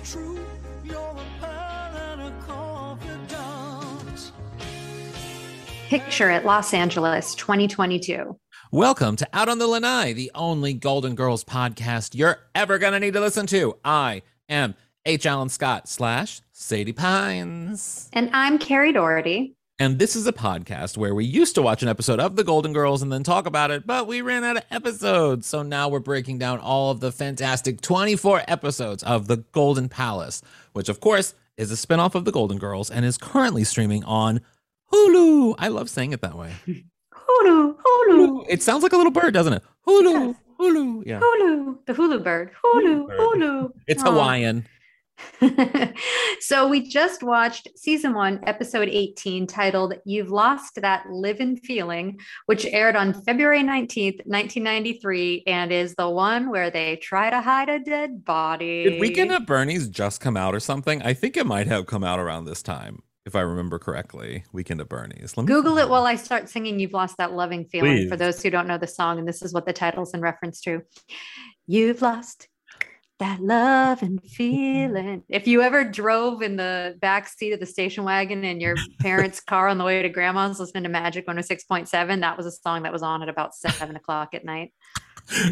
[0.00, 0.38] it's true.
[0.82, 4.32] You're a pearl and a confidant.
[5.88, 8.38] Picture it, Los Angeles, 2022.
[8.72, 13.00] Welcome to Out on the Lanai, the only Golden Girls podcast you're ever going to
[13.00, 13.76] need to listen to.
[13.84, 14.74] I am
[15.04, 15.26] H.
[15.26, 18.08] Alan Scott slash Sadie Pines.
[18.14, 19.54] And I'm Carrie Doherty.
[19.80, 22.74] And this is a podcast where we used to watch an episode of The Golden
[22.74, 25.46] Girls and then talk about it, but we ran out of episodes.
[25.46, 30.42] So now we're breaking down all of the fantastic 24 episodes of The Golden Palace,
[30.74, 34.42] which of course is a spinoff of The Golden Girls and is currently streaming on
[34.92, 35.54] Hulu.
[35.58, 36.52] I love saying it that way.
[36.68, 39.62] Hulu, Hulu, It sounds like a little bird, doesn't it?
[39.88, 40.36] Hulu, does.
[40.60, 41.06] Hulu.
[41.06, 41.20] Yeah.
[41.20, 42.50] Hulu, the Hulu bird.
[42.62, 43.18] Hulu, Bird.
[43.18, 43.72] Hulu.
[43.86, 44.10] It's Aw.
[44.10, 44.66] Hawaiian.
[46.40, 52.66] so we just watched season one, episode 18, titled You've Lost That Livin' Feeling, which
[52.66, 57.78] aired on February 19th, 1993, and is the one where they try to hide a
[57.78, 58.84] dead body.
[58.84, 61.00] Did Weekend at Bernie's just come out or something?
[61.02, 64.44] I think it might have come out around this time, if I remember correctly.
[64.52, 65.36] Weekend at Bernie's.
[65.36, 68.42] Let me Google it while I start singing You've Lost That Loving Feeling for those
[68.42, 69.18] who don't know the song.
[69.18, 70.82] And this is what the title's in reference to.
[71.66, 72.48] You've lost
[73.20, 75.22] that love and feeling.
[75.28, 79.40] If you ever drove in the back seat of the station wagon in your parents'
[79.40, 82.92] car on the way to grandma's listening to Magic 106.7, that was a song that
[82.92, 84.72] was on at about seven o'clock at night.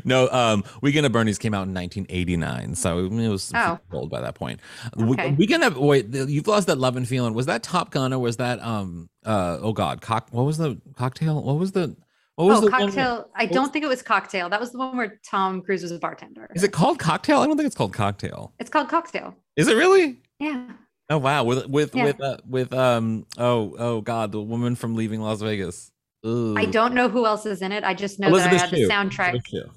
[0.04, 3.78] No, um, Weekend at Bernie's came out in 1989, so it was Oh.
[3.92, 4.58] old by that point.
[4.96, 5.32] We- Okay.
[5.32, 7.32] Weekend at wait, you've lost that love and feeling.
[7.34, 10.28] Was that Top Gun or was that um uh oh god, cock?
[10.32, 11.40] What was the cocktail?
[11.42, 11.96] What was the
[12.38, 13.30] what was Oh, the cocktail.
[13.34, 14.48] I don't was- think it was cocktail.
[14.48, 16.48] That was the one where Tom Cruise was a bartender.
[16.54, 17.40] Is it called Cocktail?
[17.40, 18.52] I don't think it's called Cocktail.
[18.60, 19.34] It's called cocktail.
[19.56, 20.20] Is it really?
[20.38, 20.70] Yeah.
[21.10, 22.04] Oh wow, with with Yeah.
[22.04, 25.90] with uh, with um oh oh god, the woman from Leaving Las Vegas.
[26.24, 27.82] I don't know who else is in it.
[27.84, 28.86] I just know Elizabeth that I had Shue.
[28.86, 29.70] the soundtrack.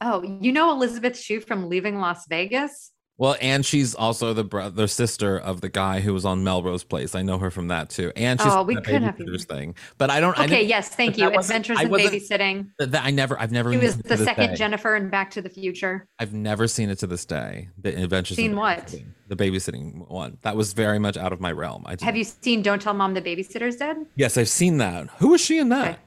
[0.00, 2.90] Oh, you know Elizabeth Shue from Leaving Las Vegas?
[3.16, 7.14] Well, and she's also the brother sister of the guy who was on Melrose Place.
[7.14, 8.10] I know her from that too.
[8.16, 9.76] And she's Oh, we the could have thing.
[9.98, 10.36] But I don't.
[10.36, 11.28] I Okay, didn't- yes, thank you.
[11.28, 12.70] Adventures I in Babysitting.
[12.80, 13.38] that- that I never.
[13.40, 13.70] I've never.
[13.72, 14.56] She was seen it the second day.
[14.56, 16.08] Jennifer in Back to the Future.
[16.18, 17.68] I've never seen it to this day.
[17.78, 18.36] The Adventures.
[18.36, 18.92] Seen what?
[19.28, 20.38] The babysitting one.
[20.42, 21.84] That was very much out of my realm.
[21.86, 23.96] I Have you seen Don't Tell Mom the Babysitter's Dead?
[24.16, 25.06] Yes, I've seen that.
[25.18, 25.88] Who was she in that?
[25.88, 25.98] Okay.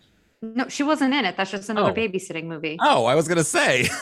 [0.41, 1.35] No, she wasn't in it.
[1.37, 1.93] That's just another Oh.
[1.95, 2.77] babysitting movie.
[2.81, 3.87] Oh, I was gonna say.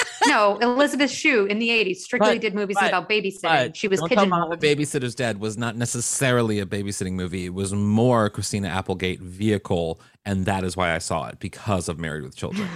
[0.28, 3.42] No, Elizabeth Shue in the 80s strictly But- did movies but- about babysitting.
[3.42, 4.78] But she was Don't Tell Mom pigeonholed.
[4.78, 7.46] Babysitter's Dead was not necessarily a babysitting movie.
[7.46, 11.98] It was more Christina Applegate vehicle, and that is why I saw it because of
[12.00, 12.68] Married with Children.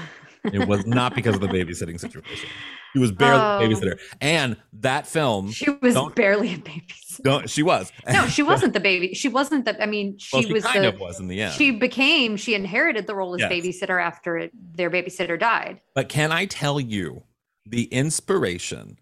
[0.44, 2.48] it was not because of the babysitting situation.
[2.92, 3.58] She was barely Oh.
[3.58, 5.50] a babysitter, and that film.
[5.52, 7.22] She was barely a babysitter.
[7.22, 7.92] Don't, she was.
[8.12, 9.14] No, she wasn't the baby.
[9.14, 9.80] She wasn't the.
[9.82, 10.88] I mean, she, Well, she was kind the.
[10.88, 11.54] of was in the end.
[11.54, 12.36] She became.
[12.36, 13.52] She inherited the role as Yes.
[13.52, 15.80] babysitter after it, their babysitter died.
[15.94, 17.22] But can I tell you
[17.66, 18.98] the inspiration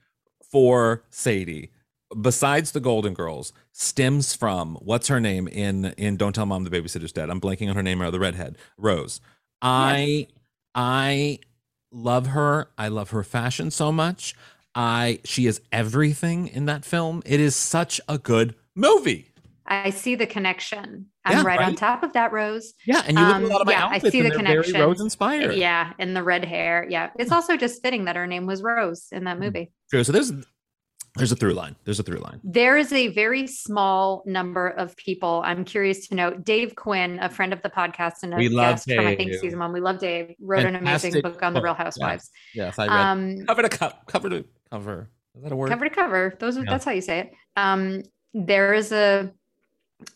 [0.51, 1.71] for Sadie,
[2.21, 6.71] besides the Golden Girls, stems from what's her name in in Don't Tell Mom the
[6.71, 7.31] Babysitter's Dead.
[7.31, 9.21] I'm blanking on her name or the redhead Rose.
[9.63, 10.27] I
[10.75, 11.39] I
[11.91, 12.69] love her.
[12.77, 14.35] I love her fashion so much.
[14.75, 17.23] I she is everything in that film.
[17.27, 19.33] It is such a good movie.
[19.67, 21.07] I see the connection.
[21.27, 22.73] I'm Yeah, right, on top of that, Rose.
[22.87, 24.73] Yeah, and you look at a Um, lot of my yeah, I see the connection.
[24.73, 25.55] very Rose inspired.
[25.57, 26.87] Yeah, and the red hair.
[26.89, 29.25] Yeah, it's also just fitting that her name was Rose in Mm.
[29.27, 29.73] that movie.
[29.91, 30.05] True.
[30.05, 30.33] So there's
[31.19, 31.77] there's a through line.
[31.85, 32.41] There's a through line.
[32.43, 35.43] There is a very small number of people.
[35.45, 36.31] I'm curious to know.
[36.33, 39.33] Dave Quinn, a friend of the podcast and a We love guest from I think
[39.33, 39.41] Dave.
[39.41, 40.35] season one, we love Dave.
[40.41, 41.85] Wrote an amazing book on the book, Real yeah.
[41.85, 42.31] Housewives.
[42.55, 45.11] Yes, I read Um, cover to co- cover to cover.
[45.37, 45.69] Is that a word?
[45.71, 46.35] cover to cover.
[46.41, 46.71] Those are, Yeah.
[46.71, 47.33] that's how you say it.
[47.57, 48.03] Um,
[48.35, 49.31] there is a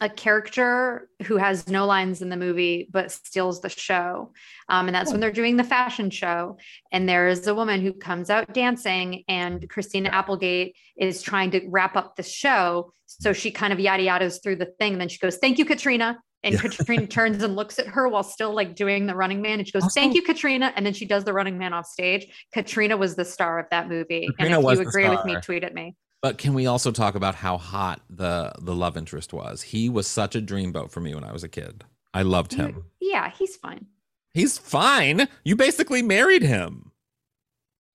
[0.01, 4.33] a character who has no lines in the movie but steals the show,
[4.69, 6.57] um, and that's when they're doing the fashion show.
[6.93, 11.61] And there is a woman who comes out dancing, and Christina Applegate is trying to
[11.69, 12.93] wrap up the show.
[13.07, 15.65] So she kind of yada yadas through the thing, and then she goes, "Thank you,
[15.65, 16.61] Katrina." And Yeah.
[16.61, 19.59] Katrina turns and looks at her while still like doing the running man.
[19.61, 20.73] And she goes, Also- Thank you, Katrina.
[20.75, 22.27] And then she does the running man off stage.
[22.53, 24.27] Katrina was the star of that movie.
[24.39, 25.95] Katrina and if you agree with me, tweet at me.
[26.23, 29.61] But can we also talk about how hot the the love interest was?
[29.63, 31.85] He was such a dreamboat for me when I was a kid.
[32.15, 32.85] I loved him.
[33.01, 33.87] yeah, he's fine.
[34.35, 35.29] He's fine.
[35.45, 36.93] You basically married him.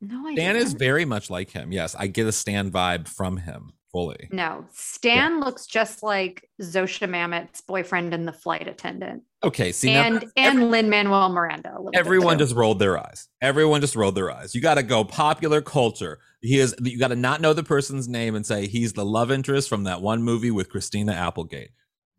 [0.01, 0.35] No, I is
[0.73, 0.77] didn't.
[0.79, 1.71] very much like him.
[1.71, 4.27] Yes, I get a Stan vibe from him fully.
[4.31, 10.03] No, Stan looks just like Zosia Mamet's boyfriend and the flight attendant, Okay, see now
[10.05, 11.69] and and Lin Manuel Miranda.
[11.69, 13.27] a little bit, Everyone just rolled their eyes.
[13.41, 14.53] Everyone just rolled their eyes.
[14.53, 16.19] You got to go popular culture.
[16.41, 16.75] He is.
[16.79, 19.83] You got to not know the person's name and say he's the love interest from
[19.85, 21.71] that one movie with Christina Applegate.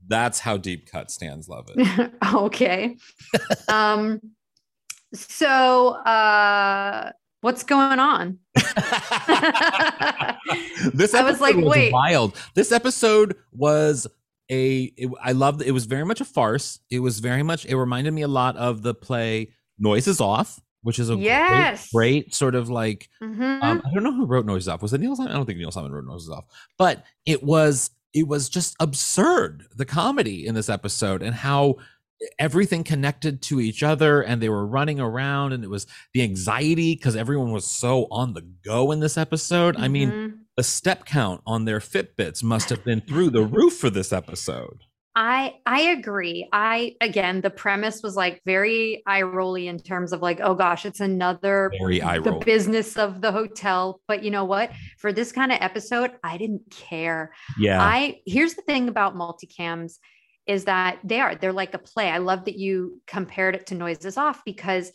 [0.06, 2.12] That's how deep cut stands love it.
[2.35, 2.97] okay.
[3.69, 4.20] um,
[5.12, 8.38] so uh, What's going on?
[10.93, 11.93] this I was like, wait.
[11.93, 12.37] wild.
[12.55, 14.09] This episode was
[14.50, 14.93] a.
[14.97, 15.62] It, I loved.
[15.62, 16.81] It was very much a farce.
[16.91, 17.64] It was very much.
[17.64, 21.90] It reminded me a lot of the play Noises Off, which is a great- Yes.
[21.92, 23.08] great, sort of like.
[23.22, 23.62] Mhm.
[23.62, 24.82] Um, I don't know who wrote Noises Off.
[24.82, 25.32] Was it Neil Simon?
[25.32, 26.44] I don't think Neil Simon wrote Noises Off,
[26.78, 27.90] but it was.
[28.14, 31.76] It was just absurd the comedy in this episode and how
[32.38, 36.94] everything connected to each other and they were running around and it was the anxiety
[36.94, 39.76] because everyone was so on the go in this episode.
[39.76, 40.32] I mean, Mhm.
[40.56, 44.78] the step count on their Fitbits must have been through the roof for this episode.
[45.20, 46.49] I I agree.
[46.53, 50.87] I again, the premise was like very eye rolly in terms of like, oh gosh,
[50.87, 54.00] it's another Very eye the business of the hotel.
[54.06, 54.70] But you know what?
[54.70, 54.79] Mm-hmm.
[54.99, 57.32] For this kind of episode, I didn't care.
[57.59, 57.82] Yeah.
[57.82, 59.94] I here's the thing about multicams
[60.47, 62.11] is that they are they're like a play.
[62.11, 64.93] I love that you compared it to Noises Off because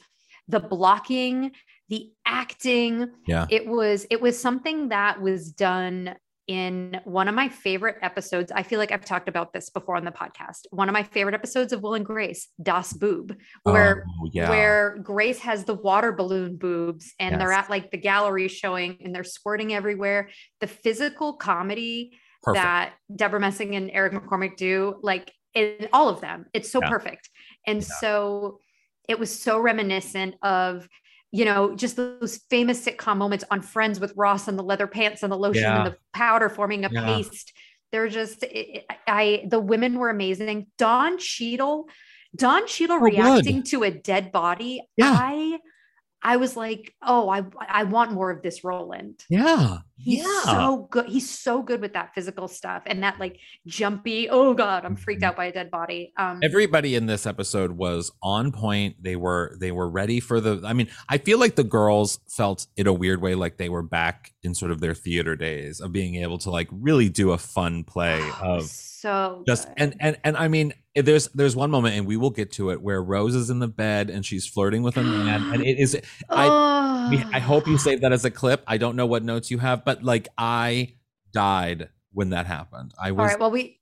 [0.48, 1.52] the blocking,
[1.90, 3.46] the acting, Yeah.
[3.50, 6.16] it was it was something that was done
[6.48, 8.52] in one of my favorite episodes.
[8.52, 10.62] I feel like I've talked about this before on the podcast.
[10.72, 14.50] One of my favorite episodes of Will and Grace, Das Boob, where Oh, yeah.
[14.50, 19.16] where Grace has the water balloon boobs and they're at like the gallery showing and
[19.16, 20.30] they're squirting everywhere.
[20.60, 22.62] The physical comedy Perfect.
[22.64, 26.90] that Debra Messing and Eric McCormack do, like in all of them, it's so Yeah.
[26.90, 27.30] perfect.
[27.66, 27.88] And Yeah.
[28.02, 28.60] so
[29.08, 30.88] it was so reminiscent of,
[31.36, 35.24] you know, just those famous sitcom moments on Friends with Ross and the leather pants
[35.24, 35.78] and the lotion Yeah.
[35.84, 37.04] and the powder forming a Yeah.
[37.06, 37.52] paste.
[37.92, 40.68] They're just, it- I, the women were amazing.
[40.78, 41.90] Don Cheadle,
[42.36, 43.14] Don Cheadle Oh, good.
[43.14, 44.82] reacting to a dead body.
[44.96, 45.12] Yeah.
[45.18, 45.58] I,
[46.26, 49.24] I was like, oh, I, I want more of this Roland.
[49.30, 49.80] yeah.
[49.96, 50.42] He's yeah.
[50.44, 51.06] so good.
[51.08, 53.38] He's so good with that physical stuff and that like
[53.68, 54.28] jumpy.
[54.30, 55.28] Oh God, I'm freaked Mhm.
[55.28, 56.12] out by a dead body.
[56.18, 58.96] Um, Everybody in this episode was on point.
[59.02, 62.68] They were they were ready for the I mean, I feel like the girls felt
[62.76, 65.94] in a weird way like they were back in sort of their theater days of
[65.94, 69.74] being able to like really do a fun play of so just good.
[69.78, 72.70] and and and I mean Eh, there's there's one moment and we will get to
[72.70, 75.80] it where Rose is in the bed and she's flirting with a man and it
[75.80, 76.00] is
[76.30, 78.64] I I hope you save that as a clip.
[78.68, 80.96] I don't know what notes you have, but like I
[81.32, 82.94] died when that happened.
[83.02, 83.80] I was All right, Well, we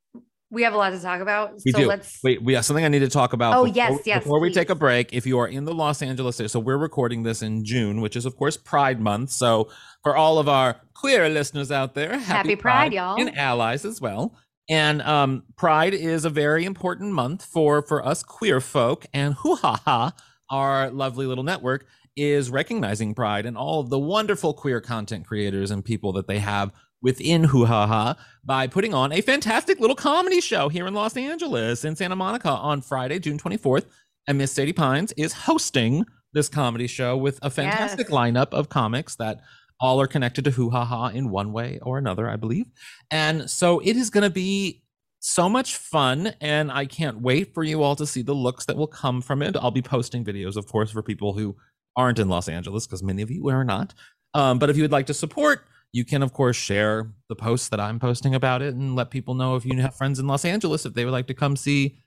[0.50, 1.54] we have a lot to talk about.
[1.66, 1.88] We so do.
[1.88, 3.56] let's Wait, we have something I need to talk about.
[3.56, 6.02] Oh, before- yes, yes, Before we take a break, if you are in the Los
[6.02, 9.32] Angeles area, so we're recording this in June, which is of course Pride Month.
[9.32, 9.70] So
[10.04, 13.20] for all of our queer listeners out there, happy, Happy Pride, y'all.
[13.20, 14.36] and allies as well.
[14.72, 19.06] And um, Pride is a very important month for for us queer folk.
[19.14, 20.14] And Hoo Ha Ha,
[20.50, 21.86] our lovely little network,
[22.16, 26.40] is recognizing Pride and all of the wonderful queer content creators and people that they
[26.40, 26.72] have
[27.02, 28.16] within Hoo Ha Ha
[28.46, 32.50] by putting on a fantastic little comedy show here in Los Angeles in Santa Monica
[32.50, 33.86] on Friday, June 24th.
[34.28, 38.16] And Miss Sadie Pines is hosting this comedy show with a fantastic Yes.
[38.16, 39.42] lineup of comics that
[39.82, 42.68] all are connected to Hoo Ha Ha in one way or another, I believe.
[43.10, 44.84] And so it is going to be
[45.20, 46.34] so much fun.
[46.40, 49.42] And I can't wait for you all to see the looks that will come from
[49.42, 49.58] it.
[49.58, 51.58] I'll be posting videos, of course, for people who
[51.98, 53.94] aren't in Los Angeles, because many of you are not.
[54.34, 57.70] Um, but if you would like to support, you can, of course, share the posts
[57.70, 60.46] that I'm posting about it and let people know if you have friends in Los
[60.46, 61.98] Angeles if they would like to come see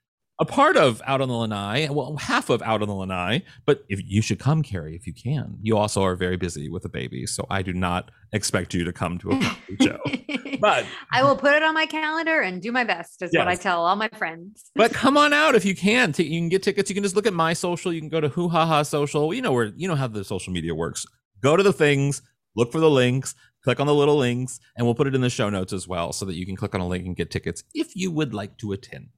[0.41, 3.43] a part of Out on the Lanai, well, half of Out on the Lanai.
[3.67, 5.59] But if you should come, Carrie, if you can.
[5.63, 8.93] You also are very busy with a baby, so I do not expect you to
[8.93, 9.99] come to a comedy show.
[10.61, 13.21] But I will put it on my calendar and do my best.
[13.21, 14.71] Is what I tell all my friends.
[14.75, 16.13] but come on out if you can.
[16.13, 16.89] T- You can get tickets.
[16.89, 17.93] You can just look at my social.
[17.93, 19.35] You can go to Hoo Ha Ha Social.
[19.35, 21.05] You know where you know how the social media works.
[21.43, 22.23] Go to the things,
[22.57, 25.29] look for the links, click on the little links, and we'll put it in the
[25.29, 27.65] show notes as well, so that you can click on a link and get tickets
[27.75, 29.09] if you would like to attend.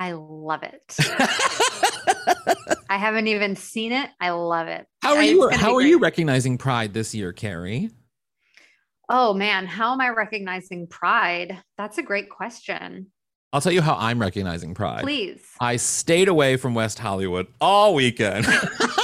[0.00, 0.96] I love it.
[2.88, 4.08] I haven't even seen it.
[4.18, 4.86] I love it.
[5.02, 5.50] how are you?
[5.50, 7.90] How are you recognizing Pride this year, Carrie?
[9.10, 11.62] Oh man, how am I recognizing pride?
[11.76, 13.08] That's a great question.
[13.52, 15.02] I'll tell you how I'm recognizing Pride.
[15.02, 15.44] Please.
[15.60, 18.46] I stayed away from West Hollywood all weekend.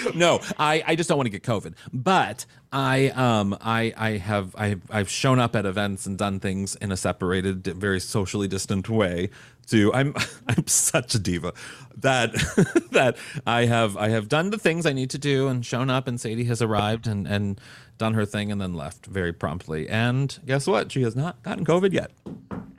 [0.14, 1.74] no, I, I just don't want to get COVID.
[1.92, 6.40] But I um I I have I have, I've shown up at events and done
[6.40, 9.30] things in a separated, very socially distant way.
[9.68, 10.14] To I'm
[10.48, 11.52] I'm such a diva
[11.96, 12.32] that
[12.92, 16.08] that I have I have done the things I need to do and shown up
[16.08, 17.60] and Sadie has arrived and and
[17.98, 19.88] done her thing and then left very promptly.
[19.88, 20.90] And guess what?
[20.90, 22.12] She has not gotten COVID yet.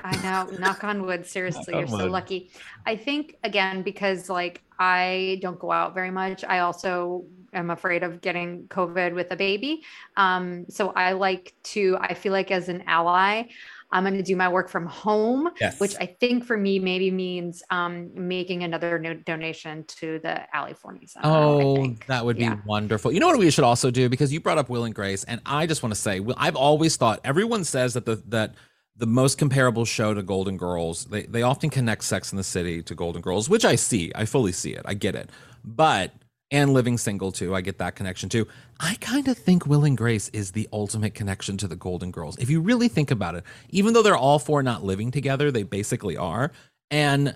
[0.03, 0.49] I know.
[0.59, 1.25] Knock on wood.
[1.25, 2.49] Seriously, on you're so lucky.
[2.85, 6.43] I think again because like I don't go out very much.
[6.43, 9.83] I also am afraid of getting COVID with a baby.
[10.15, 11.97] Um, so I like to.
[11.99, 13.43] I feel like as an ally,
[13.91, 15.79] I'm going to do my work from home, Yes.
[15.79, 20.73] which I think for me maybe means um, making another no- donation to the Ali
[20.73, 21.27] Forney Center.
[21.27, 22.55] Oh, that would Yeah.
[22.55, 23.11] be wonderful.
[23.11, 25.41] You know what we should also do because you brought up Will and Grace, and
[25.45, 28.53] I just want to say, I've always thought everyone says that the that
[28.95, 32.83] the most comparable show to Golden Girls, they they often connect Sex in the City
[32.83, 35.29] to Golden Girls, which I see, I fully see it, I get it,
[35.63, 36.13] but
[36.51, 38.47] and Living Single too, I get that connection too.
[38.79, 42.37] I kind of think Will and Grace is the ultimate connection to the Golden Girls.
[42.37, 45.63] If you really think about it, even though they're all four not living together, they
[45.63, 46.51] basically are,
[46.89, 47.35] and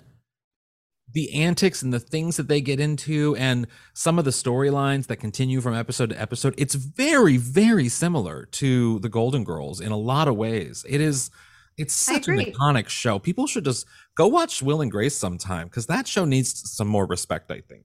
[1.12, 5.16] the antics and the things that they get into and some of the storylines that
[5.16, 9.96] continue from episode to episode it's very very similar to the golden girls in a
[9.96, 10.84] lot of ways.
[10.88, 11.30] It is
[11.76, 13.18] it's such an iconic show.
[13.18, 17.06] People should just go watch will and grace sometime because that show needs some more
[17.06, 17.84] respect i think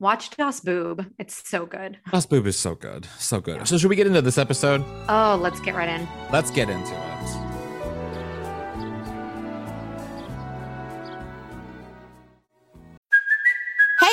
[0.00, 1.04] Watch Das Boob.
[1.18, 1.98] It's so good.
[2.12, 3.64] Das Boob is so good so good Yeah.
[3.64, 6.06] so should we get into this episode Oh, let's get right in.
[6.32, 7.47] let's get into it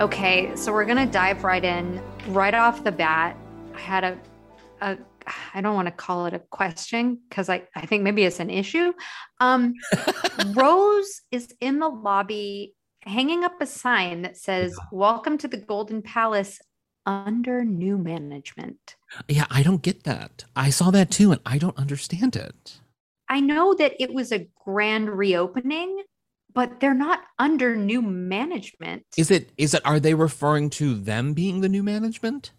[0.00, 2.02] Okay, so we're gonna dive right in.
[2.28, 3.36] Right off the bat,
[3.74, 4.18] I had a,
[4.80, 4.98] a
[5.54, 8.50] I don't want to call it a question because I, I think maybe it's an
[8.50, 8.92] issue.
[9.40, 9.74] Um,
[10.52, 16.02] Rose is in the lobby hanging up a sign that says, Welcome to the Golden
[16.02, 16.60] Palace
[17.06, 18.96] under new management.
[19.28, 22.78] yeah i don't get that i saw that too and i don't understand it
[23.28, 26.02] I know that it was a grand reopening,
[26.54, 29.04] but they're not under new management.
[29.16, 32.52] Is it is it are they referring to them being the new management?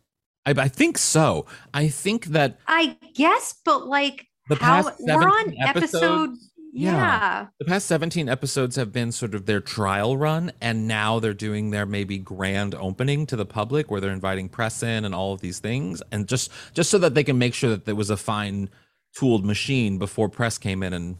[0.45, 1.45] I, I think so.
[1.73, 5.97] I think that I guess, but like The how past we're on 17 episode.
[5.97, 6.51] episodes?
[6.77, 6.91] Yeah.
[6.91, 7.45] Yeah.
[7.57, 11.69] the past 17 episodes have been sort of their trial run and now they're doing
[11.71, 15.39] their maybe grand opening to the public where they're inviting press in and all of
[15.39, 18.17] these things and just just so that they can make sure that there was a
[18.17, 18.69] fine
[19.15, 21.15] tooled machine before press came in and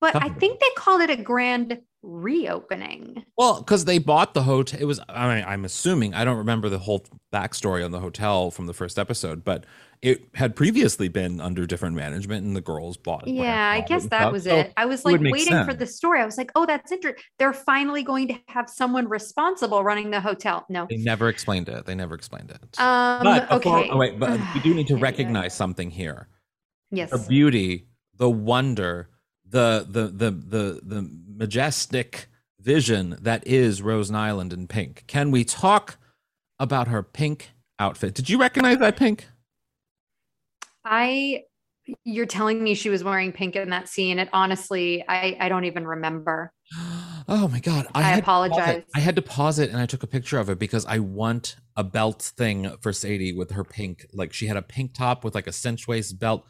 [0.00, 3.24] But I think they called it a grand reopening.
[3.36, 4.80] Well, because they bought the hotel.
[4.80, 8.50] It was, I mean, I'm assuming, I don't remember the whole backstory on the hotel
[8.50, 9.64] from the first episode, but
[10.00, 13.32] it had previously been under different management and the girls bought it.
[13.32, 14.32] Yeah, I guess that stuff.
[14.32, 14.72] was So it.
[14.76, 16.20] I was like make waiting for the story.
[16.20, 17.22] I was like, oh, that's interesting.
[17.38, 20.64] They're finally going to have someone responsible running the hotel.
[20.68, 20.86] No.
[20.88, 21.84] They never explained it.
[21.84, 22.80] They never explained it.
[22.80, 23.90] Um, but before, okay.
[23.90, 25.02] oh, wait, but we do need to Yeah, yeah.
[25.04, 26.28] recognize something here.
[26.90, 27.10] Yes.
[27.10, 29.10] The beauty, the wonder,
[29.50, 32.28] the the the the the majestic
[32.60, 35.04] vision that is Rose Nyland in pink.
[35.06, 35.96] Can we talk
[36.58, 38.14] about her pink outfit?
[38.14, 39.26] Did you recognize that pink?
[40.84, 41.44] I
[42.04, 44.18] you're telling me she was wearing pink in that scene.
[44.18, 46.52] It honestly, I I don't even remember.
[47.30, 47.86] Oh my god!
[47.94, 48.52] I had to pause it.
[48.52, 48.84] apologize.
[48.94, 51.56] I had to pause it and I took a picture of it because I want
[51.76, 54.06] a belt thing for Sadie with her pink.
[54.14, 56.46] Like she had a pink top with like a cinch waist belt.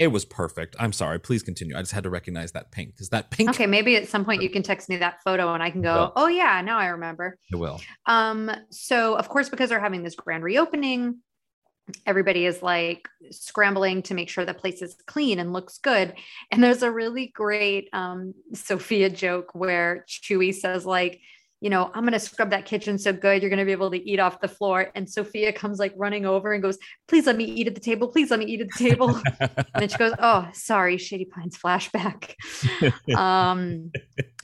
[0.00, 0.74] It was perfect.
[0.78, 1.20] I'm sorry.
[1.20, 1.76] Please continue.
[1.76, 3.50] I just had to recognize that pink because that pink.
[3.50, 6.10] Okay, maybe at some point you can text me that photo and I can go,
[6.16, 7.36] oh yeah, now I remember.
[7.52, 7.78] I will.
[8.06, 11.18] Um, so of course, because they're having this grand reopening,
[12.06, 16.14] everybody is like scrambling to make sure the place is clean and looks good.
[16.50, 21.20] And there's a really great um Sophia joke where Chuy says, like,
[21.60, 24.18] you know, I'm gonna scrub that kitchen so good you're gonna be able to eat
[24.18, 24.90] off the floor.
[24.94, 28.08] And Sophia comes like running over and goes, Please let me eat at the table,
[28.08, 29.20] please let me eat at the table.
[29.40, 32.34] and then she goes, Oh, sorry, Shady Pines flashback.
[33.16, 33.90] um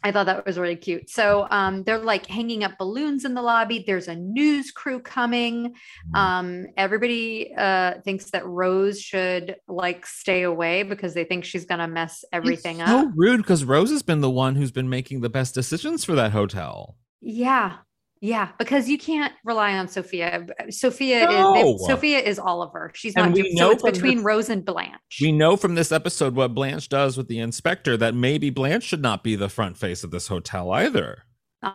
[0.07, 1.11] I thought that was really cute.
[1.11, 3.83] So um, they're like hanging up balloons in the lobby.
[3.85, 5.75] There's a news crew coming.
[6.15, 11.89] Um, everybody uh, thinks that Rose should like stay away because they think she's gonna
[11.89, 13.07] mess everything it's up.
[13.07, 16.15] So rude because Rose has been the one who's been making the best decisions for
[16.15, 16.97] that hotel.
[17.21, 17.79] Yeah,
[18.21, 20.47] yeah, because you can't rely on Sophia.
[20.71, 21.75] Sophia No.
[21.75, 22.91] is Sophia is Oliver.
[22.95, 23.33] She's not.
[23.33, 25.19] we know So it's between this- Rose and Blanche.
[25.21, 29.03] We know from this episode what Blanche does with the inspector that maybe Blanche should
[29.03, 31.25] not be the front face of this hotel either.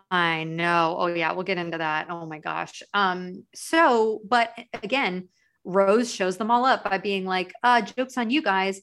[0.10, 0.96] I know.
[1.00, 2.08] Oh yeah, we'll get into that.
[2.10, 2.82] Oh my gosh.
[2.94, 5.28] Um, so but again,
[5.64, 8.82] Rose shows them all up by being like, uh, jokes on you guys.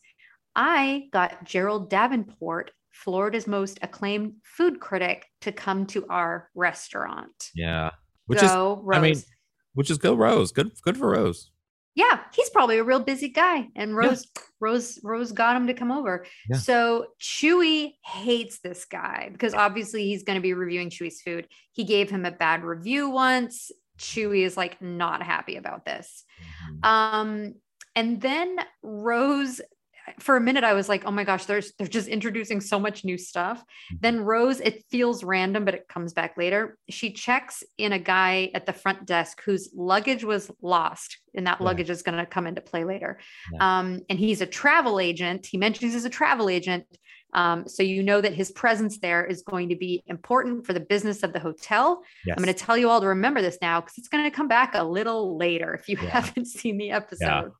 [0.54, 2.72] I got Gerald Davenport,
[3.04, 7.50] Florida's most acclaimed food critic, to come to our restaurant.
[7.54, 7.90] Yeah.
[8.26, 8.98] Which is Go, Rose.
[8.98, 9.22] I mean,
[9.74, 10.52] which is go Rose.
[10.52, 11.50] Good good for Rose.
[11.94, 13.68] Yeah, he's probably a real busy guy.
[13.74, 14.26] And Rose,
[14.60, 16.26] Rose, Rose got him to come over.
[16.48, 16.58] Yeah.
[16.58, 21.48] So Chuy hates this guy because obviously he's going to be reviewing Chuy's food.
[21.72, 23.72] He gave him a bad review once.
[23.98, 26.24] Chuy is like not happy about this.
[26.84, 27.54] Um,
[27.96, 29.60] and then Rose,
[30.18, 33.04] for a minute, I was like, oh my gosh, there's they're just introducing so much
[33.04, 33.64] new stuff.
[34.00, 36.78] Then Rose, it feels random, but it comes back later.
[36.88, 41.58] She checks in a guy at the front desk whose luggage was lost, and that
[41.60, 41.66] Yeah.
[41.66, 43.18] luggage is going to come into play later.
[43.52, 43.78] Yeah.
[43.78, 45.46] Um, and he's a travel agent.
[45.46, 46.84] He mentions he's a travel agent.
[47.34, 50.80] Um, so you know that his presence there is going to be important for the
[50.80, 52.02] business of the hotel.
[52.24, 52.36] Yes.
[52.38, 54.48] I'm going to tell you all to remember this now because it's going to come
[54.48, 56.08] back a little later if you Yeah.
[56.08, 57.52] haven't seen the episode.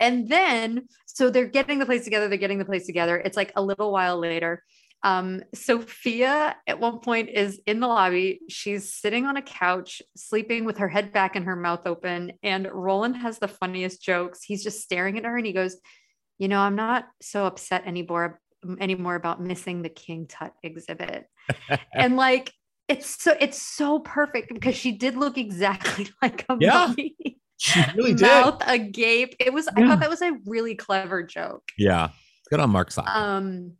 [0.00, 3.16] And then, so they're getting the place together, they're getting the place together.
[3.18, 4.62] It's like a little while later.
[5.02, 8.40] Um, Sophia at one point is in the lobby.
[8.48, 12.32] She's sitting on a couch, sleeping with her head back and her mouth open.
[12.42, 14.42] And Roland has the funniest jokes.
[14.42, 15.76] He's just staring at her and he goes,
[16.38, 18.40] You know, I'm not so upset anymore
[18.80, 21.26] anymore about missing the King Tut exhibit.
[21.94, 22.50] and like
[22.88, 26.86] it's so it's so perfect because she did look exactly like a Yeah.
[26.86, 27.14] mummy.
[27.58, 28.22] She really did.
[28.26, 29.36] Mouth agape.
[29.40, 31.62] It was I thought that was a really clever joke.
[31.78, 32.08] Yeah.
[32.50, 33.06] Good on Mark's side.
[33.08, 33.72] Um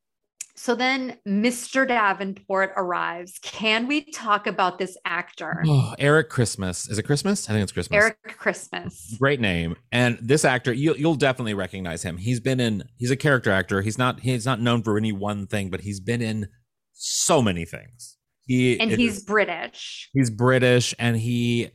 [0.56, 1.86] so then Mr.
[1.86, 3.40] Davenport arrives.
[3.42, 5.62] Can we talk about this actor?
[5.66, 6.88] oh, Eric Christmas.
[6.88, 7.50] Is it Christmas?
[7.50, 7.96] I think it's Christmas.
[8.02, 9.16] Eric Christmas.
[9.18, 9.74] Great name.
[9.90, 12.16] And this actor, you, you'll definitely recognize him.
[12.18, 12.84] He's been in.
[12.98, 13.82] He's a character actor.
[13.82, 14.20] He's not.
[14.20, 16.46] He's not known for any one thing, but he's been in
[16.92, 18.16] so many things.
[18.46, 20.08] He And is- he's British.
[20.12, 21.70] he's British, and he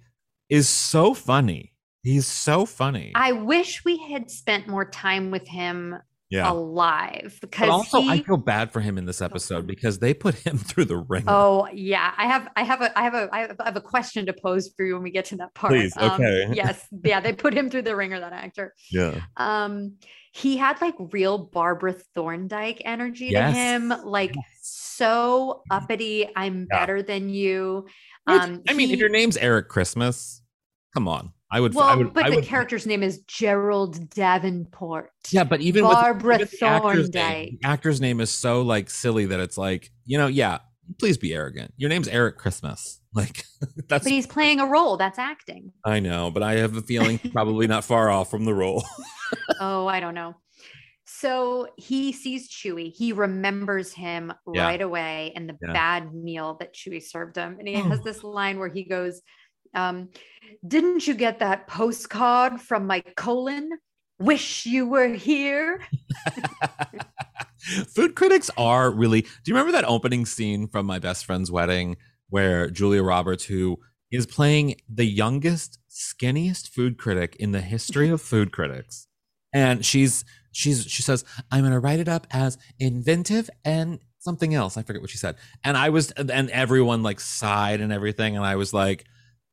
[0.50, 1.74] is so funny.
[2.04, 3.12] He's so funny.
[3.16, 5.98] I wish we had spent more time with him
[6.30, 6.50] yeah.
[6.52, 10.14] alive because But also, he I feel bad for him in this episode because they
[10.14, 11.24] put him through the ring.
[11.28, 14.34] Oh yeah, I have, I have a, I have a, I have, a question to
[14.34, 15.72] pose for you when we get to that part.
[15.72, 16.48] Please, Um, okay.
[16.54, 18.20] yes, yeah, they put him through the ringer.
[18.20, 18.74] That actor.
[18.92, 19.20] yeah.
[19.38, 19.96] Um,
[20.32, 23.54] he had like real Barbara Thorndike energy Yes.
[23.54, 26.30] to him, like so uppity.
[26.36, 26.80] I'm Yeah.
[26.80, 27.88] better than you.
[28.28, 30.44] Um, I mean, if your name's Eric Christmas,
[30.94, 31.34] come on.
[31.52, 31.74] I would.
[31.74, 35.12] well, I would, but I the would, character's name is Gerald Davenport.
[35.32, 38.90] Yeah, but even with- Barbara even the actor's name, the actor's name is so like
[38.90, 40.60] silly that it's like, you know, yeah,
[41.00, 41.74] please be arrogant.
[41.78, 42.98] Your name's Eric Christmas.
[43.12, 43.44] Like
[43.90, 44.96] that's But he's playing a role.
[44.96, 45.74] That's acting.
[45.84, 48.84] I know, but I have a feeling probably not far off from the role.
[49.60, 50.36] oh, I don't know.
[51.06, 52.94] So he sees Chuy.
[52.96, 54.64] He remembers him Yeah.
[54.64, 55.74] right away and the Yeah.
[55.74, 57.56] bad meal that Chuy served him.
[57.58, 57.90] And he Oh.
[57.90, 59.24] has this line where he goes,
[59.74, 60.10] um,
[60.68, 63.70] Didn't you get that postcard from my colon?
[64.20, 65.82] Wish you were here.
[67.96, 69.22] Food critics are really.
[69.22, 71.98] Do you remember that opening scene from My Best Friend's Wedding
[72.30, 73.80] where Julia Roberts, who
[74.12, 79.08] is playing the youngest, skinniest food critic in the history of food critics,
[79.54, 84.54] and she's she's she says, "I'm going to write it up as inventive and something
[84.54, 88.36] else." I forget what she said, and I was, and everyone like sighed and everything,
[88.36, 89.06] and I was like,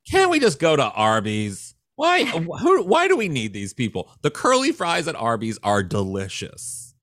[0.09, 2.25] "Can't we just go to Arby's?" Why?
[2.61, 4.11] Who, why do we need these people?
[4.21, 6.93] The curly fries at Arby's are delicious.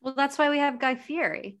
[0.00, 1.58] Well, that's why we have Guy Fieri.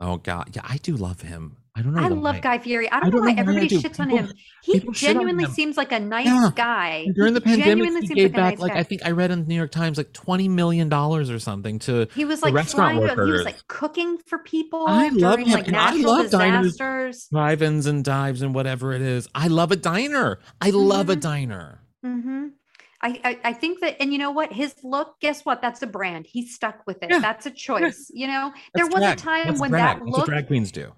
[0.00, 1.58] Oh God, yeah, I do love him.
[1.78, 2.00] I don't know.
[2.00, 2.32] I why.
[2.32, 2.90] love Guy Fieri.
[2.90, 4.32] I I don't, don't know why know why everybody shits on him.
[4.62, 5.50] He people genuinely him.
[5.50, 6.50] seems like a nice Yeah.
[6.56, 7.06] guy.
[7.14, 8.78] During the He pandemic, genuinely he gave like back nice like guy.
[8.78, 11.78] I think I read in the New York Times like twenty million dollars or something
[11.80, 12.08] to.
[12.14, 13.30] He was the like restaurant flying, he workers.
[13.38, 16.72] was like cooking for people I love during him, like and I love diners.
[16.72, 17.28] disasters.
[17.30, 19.28] drive-ins and dives and whatever it is.
[19.34, 20.38] I love a diner.
[20.62, 21.20] I love a Mhm.
[21.20, 21.80] diner.
[22.02, 22.46] hmm
[23.02, 24.50] I, I I think that, and you know what?
[24.54, 25.60] His look, guess what?
[25.60, 26.24] That's a brand.
[26.26, 27.10] He's stuck with it.
[27.10, 27.18] Yeah.
[27.18, 28.10] That's a choice.
[28.12, 29.18] You know, there was drag.
[29.18, 29.82] a time That's when drag.
[29.82, 30.18] that That's look.
[30.20, 30.92] what drag queens do.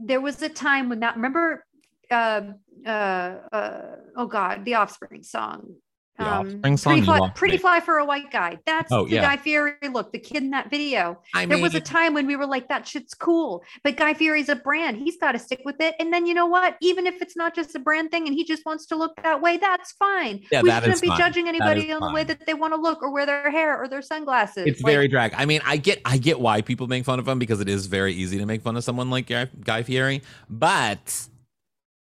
[0.00, 1.16] There was a time when that.
[1.16, 1.64] Remember,
[2.10, 2.42] uh,
[2.86, 5.74] uh, uh, oh God, the Offspring song.
[6.18, 6.92] The um, song?
[6.92, 8.58] Pretty fly, pretty fly for a white guy.
[8.66, 9.22] That's Oh, the yeah.
[9.22, 10.12] Guy Fieri look.
[10.12, 11.18] The kid in that video.
[11.34, 13.64] I there mean, was a time when we were like, that shit's cool.
[13.82, 14.96] But Guy Fieri's a brand.
[14.98, 15.96] He's got to stick with it.
[15.98, 16.76] And then you know what?
[16.80, 19.40] Even if it's not just a brand thing and he just wants to look that
[19.42, 20.44] way, that's fine.
[20.52, 21.18] Yeah, we shouldn't be fine.
[21.18, 23.88] judging anybody on the way that they want to look or wear their hair or
[23.88, 24.66] their sunglasses.
[24.66, 25.34] it's Like, very drag.
[25.34, 27.86] I mean, I get, I get why people make fun of him because it is
[27.86, 31.26] very easy to make fun of someone like Guy, Guy Fieri, but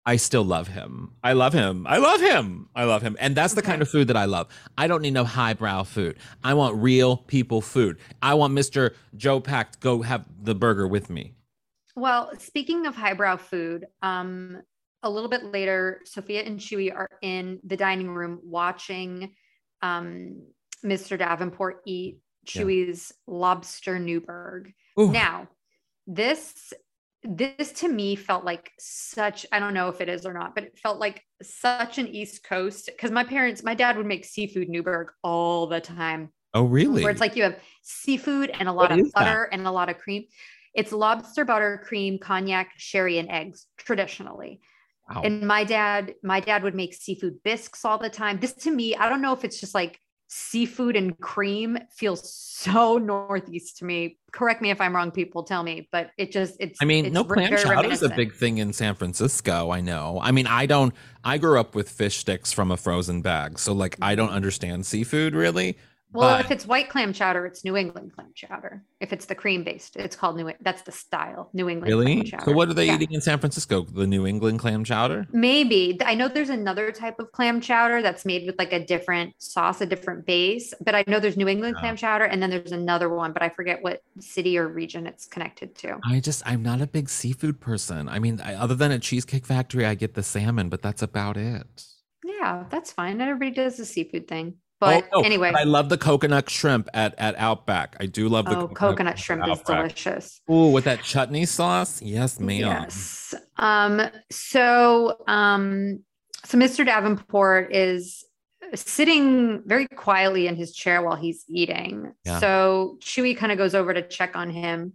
[0.06, 1.12] I still love him.
[1.24, 1.86] I love him.
[1.88, 2.70] I love him.
[2.76, 3.16] I love him.
[3.20, 4.48] And that's the kind of food that I love.
[4.78, 6.18] I don't need no highbrow food.
[6.44, 8.00] I want real people food.
[8.22, 8.96] I want Mr.
[9.16, 11.34] Joe Pack to go have the burger with me.
[11.96, 14.62] Well, speaking of highbrow food, um,
[15.04, 19.34] a little bit later, Sophia and Chuy are in the dining room watching
[19.84, 20.42] um,
[20.84, 21.18] Mr.
[21.18, 22.20] Davenport eat
[22.56, 22.64] Yeah.
[22.64, 24.74] Chuy's lobster Newberg.
[25.00, 25.12] Ooh.
[25.12, 25.48] Now,
[26.08, 26.74] this
[27.24, 30.64] this to me felt like such i don't know if it is or not but
[30.64, 34.68] it felt like such an east coast because my parents my dad would make seafood
[34.70, 37.02] newburg all the time Oh, really?
[37.04, 39.24] where it's like you have seafood and a lot What of is that?
[39.24, 40.26] butter and a lot of cream
[40.74, 44.60] it's lobster butter cream cognac sherry and eggs traditionally
[45.10, 45.22] Wow.
[45.24, 48.96] and my dad my dad would make seafood bisques all the time this to me
[48.96, 50.00] i don't know if it's just like
[50.34, 55.62] seafood and cream feels so northeast to me correct me if i'm wrong people tell
[55.62, 58.58] me but it just it's I mean, it's no clam chowder is a big thing
[58.60, 59.72] in San Francisco.
[59.72, 60.20] I know.
[60.22, 60.94] I mean, I don't.
[61.24, 64.86] I grew up with fish sticks from a frozen bag, so like I don't understand
[64.86, 65.78] seafood really.
[66.14, 69.36] Well but- if it's white clam chowder it's new england clam chowder if it's the
[69.36, 72.24] cream based it's called new that's the style new england clam Really?
[72.24, 72.46] chowder.
[72.46, 72.96] So what are they Yeah.
[72.96, 73.84] eating in San Francisco?
[73.84, 75.28] The New England clam chowder?
[75.32, 75.98] Maybe.
[76.06, 79.82] I know there's another type of clam chowder that's made with like a different sauce,
[79.82, 81.82] a different base, but I know there's New England Yeah.
[81.82, 85.26] clam chowder and then there's another one, but I forget what city or region it's
[85.28, 86.00] connected to.
[86.06, 88.08] I just I'm not a big seafood person.
[88.10, 91.38] I mean, I, other than at Cheesecake Factory, I get the salmon, but that's about
[91.38, 91.86] it.
[92.24, 93.18] Yeah, that's fine.
[93.18, 94.56] Not everybody does the seafood thing.
[94.82, 97.96] But Oh, no, anyway, I love the coconut shrimp at at Outback.
[98.00, 100.42] I do love the oh, coconut shrimp is delicious.
[100.50, 102.02] Ooh, with that chutney sauce?
[102.02, 102.60] Yes, ma'am.
[102.60, 103.36] Yes.
[103.58, 106.00] Um, so um
[106.46, 106.84] so Mr.
[106.84, 108.26] Davenport is
[108.74, 112.14] sitting very quietly in his chair while he's eating.
[112.26, 112.40] Yeah.
[112.40, 114.94] So Chuy kind of goes over to check on him.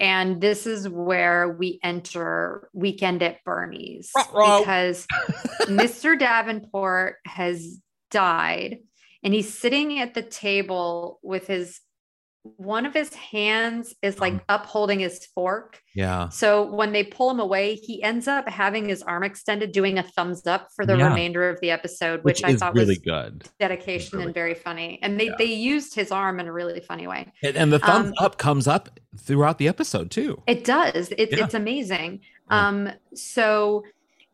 [0.00, 4.58] And this is where we enter weekend at Bernie's Ruh-roh.
[4.58, 5.06] because
[5.66, 6.18] Mr.
[6.18, 7.78] Davenport has
[8.10, 8.78] died
[9.24, 11.80] and he's sitting at the table with his
[12.56, 14.40] one of his hands is like Um.
[14.50, 15.80] upholding his fork.
[15.94, 16.28] Yeah.
[16.28, 20.02] So when they pull him away, he ends up having his arm extended, doing a
[20.02, 21.08] thumbs up for the Yeah.
[21.08, 23.44] remainder of the episode, which, Which, I thought really was good.
[23.58, 24.98] dedication really and very funny.
[25.00, 25.36] And they Yeah.
[25.38, 27.32] they used his arm in a really funny way.
[27.42, 30.42] And, and the thumbs Um, up comes up throughout the episode too.
[30.46, 31.14] It does.
[31.16, 31.44] It's Yeah.
[31.44, 32.20] it's amazing.
[32.50, 33.84] Um, so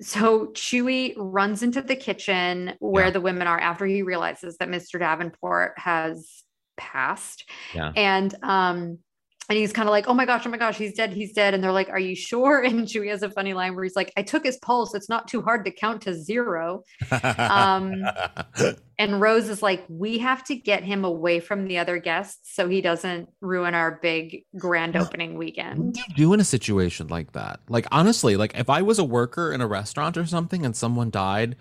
[0.01, 3.11] so Chuy runs into the kitchen where Yeah.
[3.11, 4.99] the women are after he realizes that Mr.
[4.99, 6.43] Davenport has
[6.77, 7.49] passed.
[7.75, 7.93] Yeah.
[7.95, 8.99] And um
[9.51, 11.55] and he's kind of like, oh my gosh, oh my gosh, he's dead, he's dead.
[11.55, 12.65] And they're like, Are you sure?
[12.71, 14.95] And Chuy has a funny line where he's like, I took his pulse.
[14.95, 16.85] It's not too hard to count to zero.
[17.11, 18.05] Um,
[19.01, 22.69] And Rose is like, we have to get him away from the other guests so
[22.69, 25.95] he doesn't ruin our big grand opening what weekend.
[25.95, 27.61] do you do in a situation like that?
[27.71, 31.11] Like honestly, like if I was a worker in a restaurant or something and someone
[31.11, 31.57] died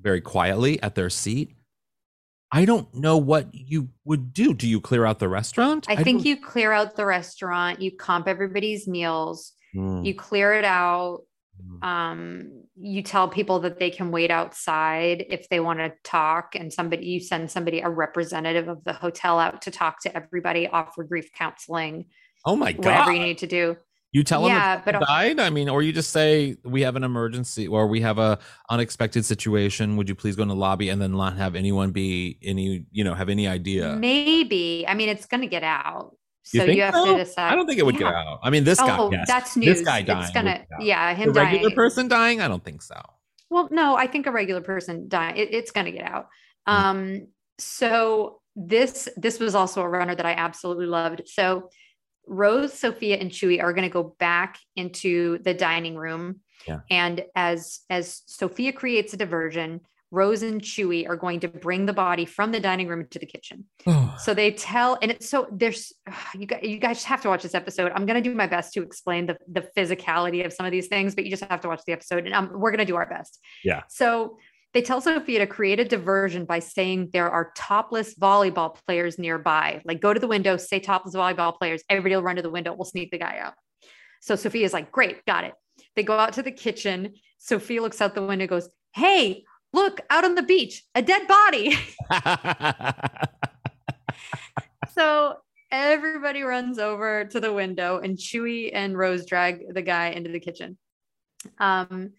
[0.00, 1.56] very quietly at their seat,
[2.54, 4.54] I don't know what you would do.
[4.54, 5.86] Do you clear out the restaurant?
[5.88, 10.54] I think don't- you clear out the restaurant, you comp everybody's meals, Mm, you clear
[10.54, 11.22] it out.
[11.60, 11.84] mm.
[11.84, 16.72] Um, you tell people that they can wait outside if they want to talk, and
[16.72, 21.02] somebody you send somebody a representative of the hotel out to talk to everybody, offer
[21.02, 22.06] grief counseling,
[22.44, 22.84] Oh my god!
[22.84, 23.76] whatever you need to do.
[24.14, 25.40] You tell them Yeah, that but- died.
[25.40, 28.38] I mean, or you just say we have an emergency or we have a
[28.70, 29.96] unexpected situation.
[29.96, 33.02] Would you please go in the lobby and then not have anyone be any, you
[33.02, 33.96] know, have any idea?
[33.96, 34.84] Maybe.
[34.86, 36.16] I mean, it's going to get out.
[36.44, 37.16] So think you have so?
[37.16, 37.52] to decide.
[37.52, 38.10] I don't think it would Yeah.
[38.10, 38.38] get out.
[38.42, 38.96] I mean, this guy.
[38.96, 39.26] Oh, yes.
[39.26, 39.78] that's news.
[39.78, 40.22] This guy dying.
[40.22, 41.74] It's gonna, yeah, The him regular dying.
[41.74, 42.40] person dying?
[42.40, 43.00] I don't think so.
[43.50, 46.28] Well, no, I think a regular person dying, it, it's going to get out.
[46.68, 46.72] Mm.
[46.72, 47.26] Um,
[47.58, 51.22] so this this was also a runner that I absolutely loved.
[51.26, 51.70] So
[52.26, 56.80] Rose, Sophia, and Chuy are going to go back into the dining room, Yeah.
[56.90, 61.92] and as as Sophia creates a diversion, Rose and Chuy are going to bring the
[61.92, 63.64] body from the dining room to the kitchen.
[64.18, 65.92] So they tell, and it's so there's
[66.38, 67.90] you guys, you guys have to watch this episode.
[67.94, 71.14] I'm gonna do my best to explain the the physicality of some of these things,
[71.14, 73.40] but you just have to watch the episode, and um, we're gonna do our best.
[73.64, 73.82] Yeah.
[73.88, 74.38] So
[74.74, 79.80] they tell Sophia to create a diversion by saying there are topless volleyball players nearby.
[79.84, 81.82] Like go to the window, say topless volleyball players.
[81.88, 82.74] Everybody will run to the window.
[82.74, 83.54] We'll sneak the guy out.
[84.20, 85.54] So Sophia's like, great, got it.
[85.96, 87.14] They go out to the kitchen.
[87.38, 91.76] Sophia looks out the window, goes, "Hey, look out on the beach, a dead body."
[94.94, 95.38] So
[95.72, 100.38] everybody runs over to the window, and Chuy and Rose drag the guy into the
[100.38, 100.78] kitchen.
[101.58, 102.12] Um,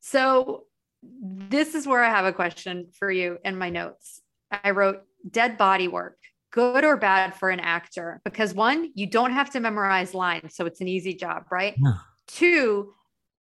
[0.00, 0.64] so
[1.02, 4.20] this is where I have a question for you in my notes.
[4.50, 6.18] I wrote dead body work,
[6.52, 8.20] good or bad for an actor?
[8.24, 11.74] Because one, you don't have to memorize lines, so it's an easy job, right?
[11.82, 11.94] Yeah.
[12.26, 12.94] Two,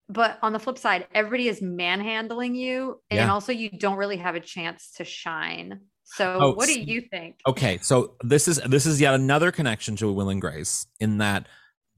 [0.08, 3.32] but on the flip side, everybody is manhandling you, and Yeah.
[3.32, 5.80] also you don't really have a chance to shine.
[6.04, 7.38] So, Oh, what do you think?
[7.46, 11.46] okay, so this is this is yet another connection to Will and Grace in that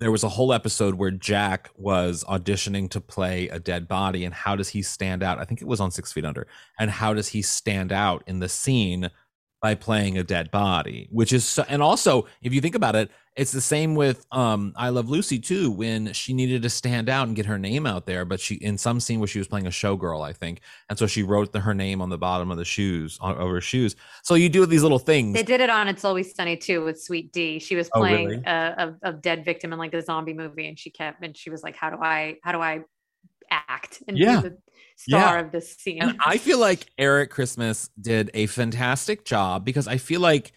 [0.02, 4.34] there was a whole episode where Jack was auditioning to play a dead body, and
[4.34, 5.38] how does he stand out?
[5.38, 6.46] I think it was on Six Feet Under,
[6.78, 9.10] and how does he stand out in the scene
[9.62, 13.10] by playing a dead body, which is so, and also if you think about it,
[13.36, 17.28] it's the same with um I Love Lucy too when she needed to stand out
[17.28, 19.68] and get her name out there, but she in some scene where she was playing
[19.68, 22.58] a showgirl, I think, and so she wrote the, her name on the bottom of
[22.58, 23.94] the shoes on over her shoes.
[24.24, 25.32] So you do these little things.
[25.34, 27.60] They did it on It's Always Sunny too with Sweet Dee.
[27.60, 28.42] She was Oh, playing really?
[28.44, 31.50] a, a, a dead victim in like a zombie movie, and she kept and she
[31.50, 32.80] was like, "How do I how do I
[33.68, 34.40] act and Yeah.
[34.40, 34.58] be the
[34.96, 35.40] star Yeah.
[35.44, 39.96] of this scene?" And I feel like Eric Christmas did a fantastic job because I
[39.98, 40.52] feel like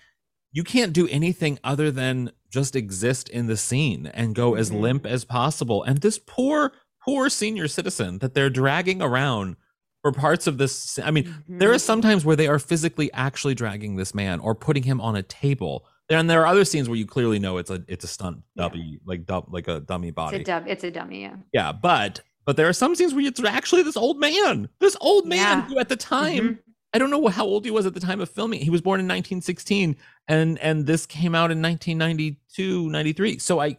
[0.51, 4.79] you can't do anything other than just exist in the scene and go as Mhm.
[4.79, 5.83] limp as possible.
[5.83, 6.71] And this poor,
[7.03, 9.57] poor senior citizen that they're dragging around
[10.01, 10.97] for parts of this.
[10.99, 11.75] I mean, there Mhm.
[11.75, 15.15] are some times where they are physically actually dragging this man or putting him on
[15.17, 15.85] a table.
[16.09, 18.69] And there are other scenes where you clearly know it's a it's a stunt Yeah.
[18.69, 20.37] dummy, like dum, like a dummy body.
[20.37, 21.21] it's a dub, it's a dummy.
[21.23, 21.35] Yeah.
[21.51, 25.25] Yeah, but but there are some scenes where it's actually this old man, this old
[25.27, 25.61] man Yeah.
[25.67, 26.59] who at the time Mhm.
[26.93, 28.61] I don't know how old he was at the time of filming.
[28.61, 29.97] He was born in 1916,
[30.29, 33.37] and and this came out in 1992, 93.
[33.39, 33.77] So I.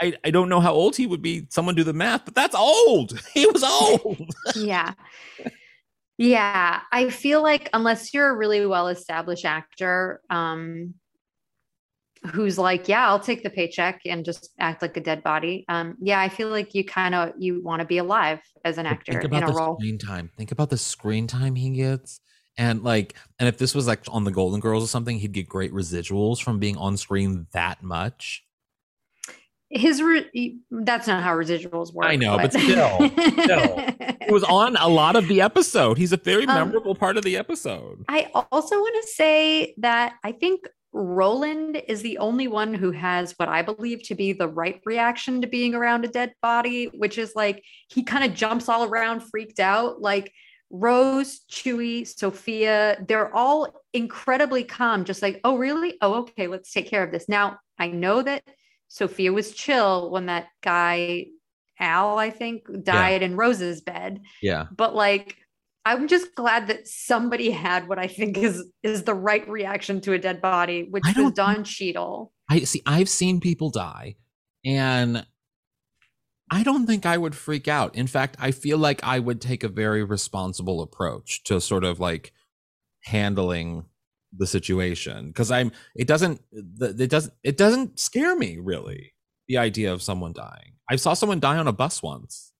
[0.00, 1.48] I, I don't know how old he would be.
[1.50, 3.20] Someone do the math, but that's old.
[3.34, 4.30] He was old.
[4.54, 4.92] yeah.
[6.18, 6.80] Yeah.
[6.92, 10.94] I feel like unless you're a really well established actor, um,
[12.26, 15.64] who's like, yeah, I'll take the paycheck and just act like a dead body.
[15.68, 18.86] Um, yeah, I feel like you kind of you want to be alive as an
[18.86, 19.76] actor Think in a the role.
[19.78, 20.30] screen time.
[20.36, 22.20] Think about the screen time he gets.
[22.56, 25.48] And like, and if this was like on the Golden Girls or something, he'd get
[25.48, 28.44] great residuals from being on screen that much.
[29.70, 32.06] His re- that's not how residuals work.
[32.06, 33.10] I know, but still,
[33.42, 33.84] still.
[34.26, 35.98] He was on a lot of the episode.
[35.98, 38.02] He's a very Um, memorable part of the episode.
[38.08, 43.32] I also want to say that I think Roland is the only one who has
[43.36, 47.18] what I believe to be the right reaction to being around a dead body, which
[47.18, 50.00] is like he kind of jumps all around, freaked out.
[50.00, 50.32] Like
[50.70, 55.96] Rose, Chuy, Sophia, they're all incredibly calm, just like, oh, really?
[56.00, 57.28] Oh, okay, let's take care of this.
[57.28, 58.42] Now, I know that
[58.88, 61.26] Sophia was chill when that guy,
[61.78, 64.66] Al, I think, died in Rose's bed Yeah.
[64.74, 65.36] but like
[65.88, 70.12] i'm just glad that somebody had what i think is is the right reaction to
[70.12, 72.32] a dead body which was don Cheadle.
[72.48, 74.16] I see I've seen people die
[74.64, 75.24] and
[76.50, 77.94] I don't think I would freak out.
[77.94, 82.00] In fact, I feel like I would take a very responsible approach to sort of
[82.00, 82.32] like
[83.04, 83.84] handling
[84.36, 89.14] the situation because I'm it doesn't it doesn't it doesn't scare me really
[89.46, 90.74] the idea of someone dying.
[90.90, 92.52] I saw someone die on a bus once.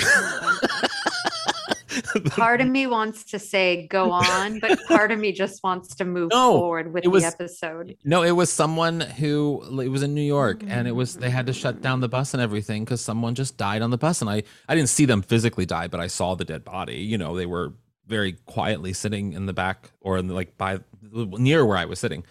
[2.30, 6.04] part of me wants to say go on but part of me just wants to
[6.04, 10.02] move No, forward with it was- the episode No, it was someone who it was
[10.02, 12.84] in New York, and it was they had to shut down the bus and everything
[12.84, 15.88] because someone just died on the bus, and I I didn't see them physically die,
[15.88, 16.96] but I saw the dead body.
[16.98, 17.74] You know, they were
[18.06, 20.80] very quietly sitting in the back or in the, like by
[21.12, 22.24] near where I was sitting,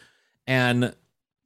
[0.48, 0.96] and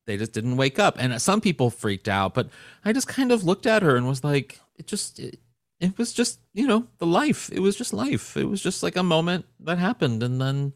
[0.05, 0.95] they just didn't wake up.
[0.99, 2.49] And some people freaked out, but
[2.83, 5.19] I just kind of looked at her and was like, it just.
[5.19, 5.39] It,
[5.83, 7.49] it was just, you know, the life.
[7.51, 8.37] It was just life.
[8.37, 10.73] It was just like a moment that happened, and then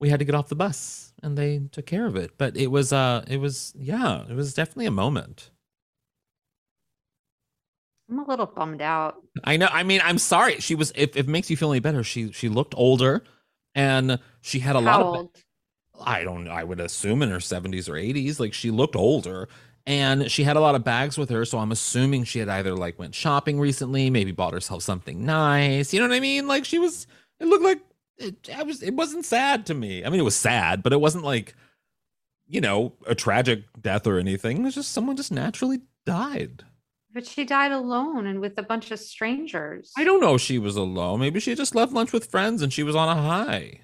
[0.00, 2.32] we had to get off the bus and they took care of it.
[2.38, 5.50] But it was uh it was yeah it was definitely a moment.
[8.10, 9.16] I'm a little bummed out.
[9.44, 9.68] I know.
[9.70, 10.60] I mean i'm sorry.
[10.60, 13.22] She was if, if it makes you feel any better she she looked older
[13.74, 15.44] and she had a lot how of old?
[16.00, 19.48] I don't i would assume in her 70s or 80s like she looked older
[19.88, 22.74] and she had a lot of bags with her so i'm assuming she had either
[22.74, 25.92] like went shopping recently maybe bought herself something nice.
[25.92, 26.46] You know what i mean?
[26.46, 27.08] Like she was
[27.40, 27.80] it looked like
[28.18, 30.04] it, I was it wasn't sad to me.
[30.04, 31.56] I mean it was sad but it wasn't like
[32.46, 34.58] you know a tragic death or anything.
[34.58, 36.64] It was just someone just naturally died.
[37.14, 39.92] But she died alone and with a bunch of strangers.
[39.96, 41.20] I don't know if she was alone.
[41.20, 43.80] Maybe she just left lunch with friends and she was on a high.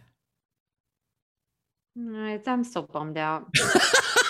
[1.96, 3.48] I'm still bummed out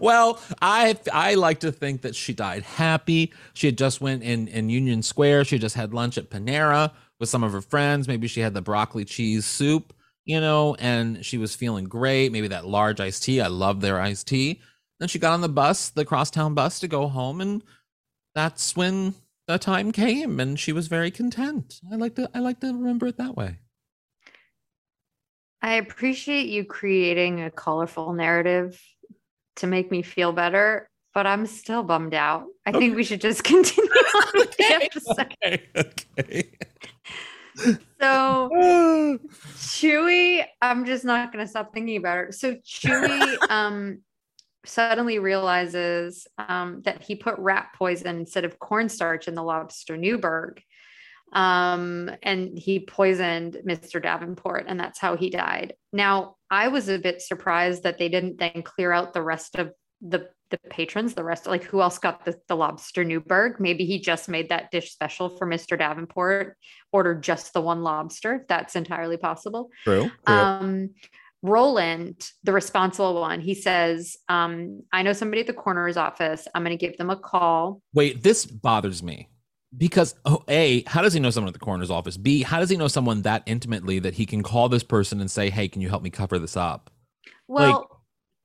[0.00, 3.32] well, I I like to think that she died happy.
[3.54, 5.44] She had just went in in Union Square.
[5.44, 8.08] She just had lunch at Panera with some of her friends.
[8.08, 9.92] Maybe she had the broccoli cheese soup,
[10.24, 12.32] you know, and she was feeling great.
[12.32, 13.40] Maybe that large iced tea.
[13.40, 14.60] I love their iced tea.
[14.98, 17.62] Then she got on the bus, the crosstown bus, to go home, and
[18.34, 19.14] that's when
[19.46, 21.80] the time came, and she was very content.
[21.90, 23.58] I like to I like to remember it that way.
[25.62, 28.80] I appreciate you creating a colorful narrative
[29.60, 32.46] to make me feel better, but I'm still bummed out.
[32.66, 35.34] I think we should just continue on with the episode.
[35.44, 36.50] okay, okay.
[38.00, 38.48] So,
[39.56, 42.32] Chuy, I'm just not going to stop thinking about her.
[42.32, 44.00] So, Chuy um,
[44.64, 50.62] suddenly realizes um, that he put rat poison instead of cornstarch in the lobster Newberg.
[51.32, 54.02] Um, and he poisoned Mr.
[54.02, 55.74] Davenport, and that's how he died.
[55.92, 59.72] Now, I was a bit surprised that they didn't then clear out the rest of
[60.00, 63.60] the the patrons, the rest, like who else got the, the lobster Newburg?
[63.60, 65.78] Maybe he just made that dish special for Mr.
[65.78, 66.56] Davenport,
[66.92, 68.44] ordered just the one lobster.
[68.48, 69.70] That's entirely possible.
[69.84, 70.10] True.
[70.26, 70.36] true.
[70.36, 70.90] Um,
[71.42, 76.46] Roland, the responsible one, he says, um, I know somebody at the coroner's office.
[76.54, 77.80] I'm going to give them a call.
[77.94, 79.28] Wait, this bothers me
[79.76, 82.68] because oh, a how does he know someone at the coroner's office b how does
[82.70, 85.80] he know someone that intimately that he can call this person and say hey can
[85.80, 86.90] you help me cover this up
[87.48, 87.86] Well, Like-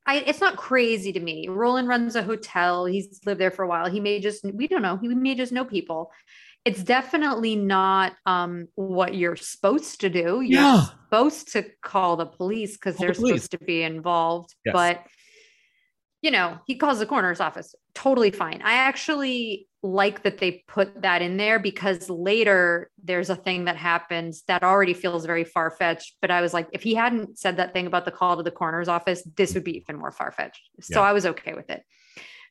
[0.08, 1.48] I, it's not crazy to me.
[1.48, 2.86] Roland runs a hotel.
[2.86, 3.90] He's lived there for a while.
[3.90, 6.12] He may just, we don't know, he may just know people.
[6.64, 10.42] It's definitely not um, what you're supposed to do.
[10.42, 10.86] You're Yeah.
[11.06, 13.46] supposed to call the police because they're police.
[13.46, 14.54] supposed to be involved.
[14.64, 14.74] Yes.
[14.74, 15.04] But,
[16.26, 17.76] you know, he calls the coroner's office.
[17.94, 18.60] Totally fine.
[18.64, 23.76] I actually like that they put that in there because later there's a thing that
[23.76, 26.16] happens that already feels very far fetched.
[26.22, 28.50] But I was like, if he hadn't said that thing about the call to the
[28.50, 30.68] coroner's office, this would be even more far fetched.
[30.82, 31.10] So Yeah.
[31.10, 31.84] I was okay with it.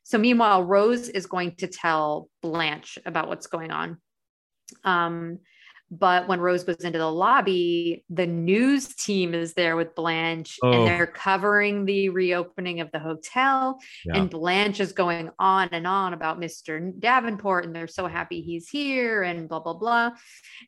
[0.05, 3.97] So meanwhile, Rose is going to tell Blanche about what's going on.
[4.85, 5.39] Um,
[5.91, 10.71] but when Rose goes into the lobby, the news team is there with Blanche Oh.
[10.71, 13.79] and they're covering the reopening of the hotel.
[14.05, 14.17] Yeah.
[14.17, 16.91] And Blanche is going on and on about Mr.
[16.99, 20.11] Davenport and they're so happy he's here and blah, blah, blah.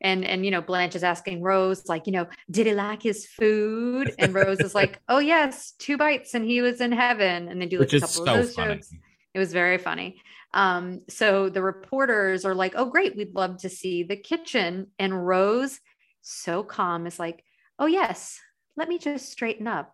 [0.02, 3.26] And, and, you know, Blanche is asking Rose, like, you know, did he like his
[3.26, 4.14] food?
[4.20, 7.48] And Rose is like, oh, yes, two bites and he was in heaven.
[7.48, 8.92] And they do like which a couple so of those funny jokes.
[9.34, 10.22] It was very funny.
[10.58, 14.88] Um, so the reporters are like, oh, great, we'd love to see the kitchen.
[14.98, 15.80] And Rose,
[16.24, 17.44] so calm, is like,
[17.78, 18.40] oh, yes,
[18.76, 19.94] let me just straighten up.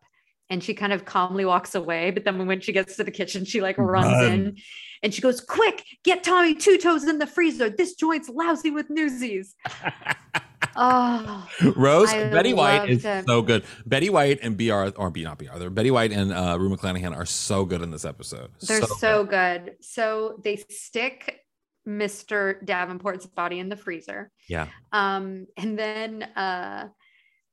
[0.49, 2.11] And she kind of calmly walks away.
[2.11, 4.31] But then when she gets to the kitchen, she like runs Run.
[4.31, 4.57] in
[5.03, 7.69] and she goes, quick, get Tommy two toes in the freezer.
[7.69, 9.55] This joint's lousy with newsies.
[10.75, 13.63] oh, Rose, Betty White is so good.
[13.85, 15.69] Betty White and Bea Arthur, or Bea Not Bea Arthur.
[15.69, 18.51] Betty White and uh, Rue McClanahan are so good in this episode.
[18.61, 19.75] They're so, good.
[19.81, 21.41] So they stick
[21.87, 22.63] Mr.
[22.65, 24.31] Davenport's body in the freezer.
[24.47, 24.67] Yeah.
[24.91, 26.89] Um, and then uh,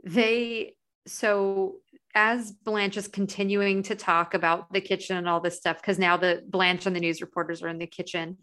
[0.05, 1.77] they, so
[2.15, 6.17] as Blanche is continuing to talk about the kitchen and all this stuff, because now
[6.17, 8.39] the Blanche and the news reporters are in the kitchen.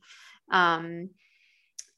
[0.52, 1.10] Um,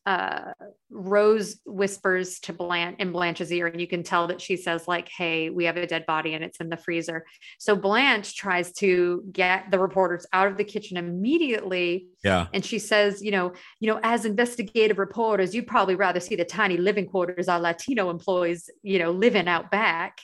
[0.05, 0.53] uh,
[0.89, 5.07] Rose whispers to Blanche in Blanche's ear, and you can tell that she says, like,
[5.09, 7.25] hey, we have a dead body and it's in the freezer.
[7.59, 12.47] So Blanche tries to get the reporters out of the kitchen immediately Yeah.
[12.53, 16.45] and she says, you know, you know, as investigative reporters, you'd probably rather see the
[16.45, 20.19] tiny living quarters our Latino employees, you know, living out back.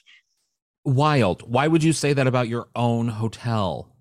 [0.84, 1.42] Wild.
[1.52, 3.95] Why would you say that about your own hotel?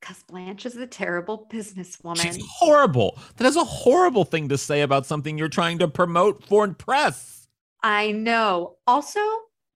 [0.00, 2.20] Because Blanche is a terrible businesswoman.
[2.20, 3.18] She's horrible.
[3.36, 7.48] That is a horrible thing to say about something you're trying to promote for press.
[7.82, 8.76] I know.
[8.86, 9.20] Also,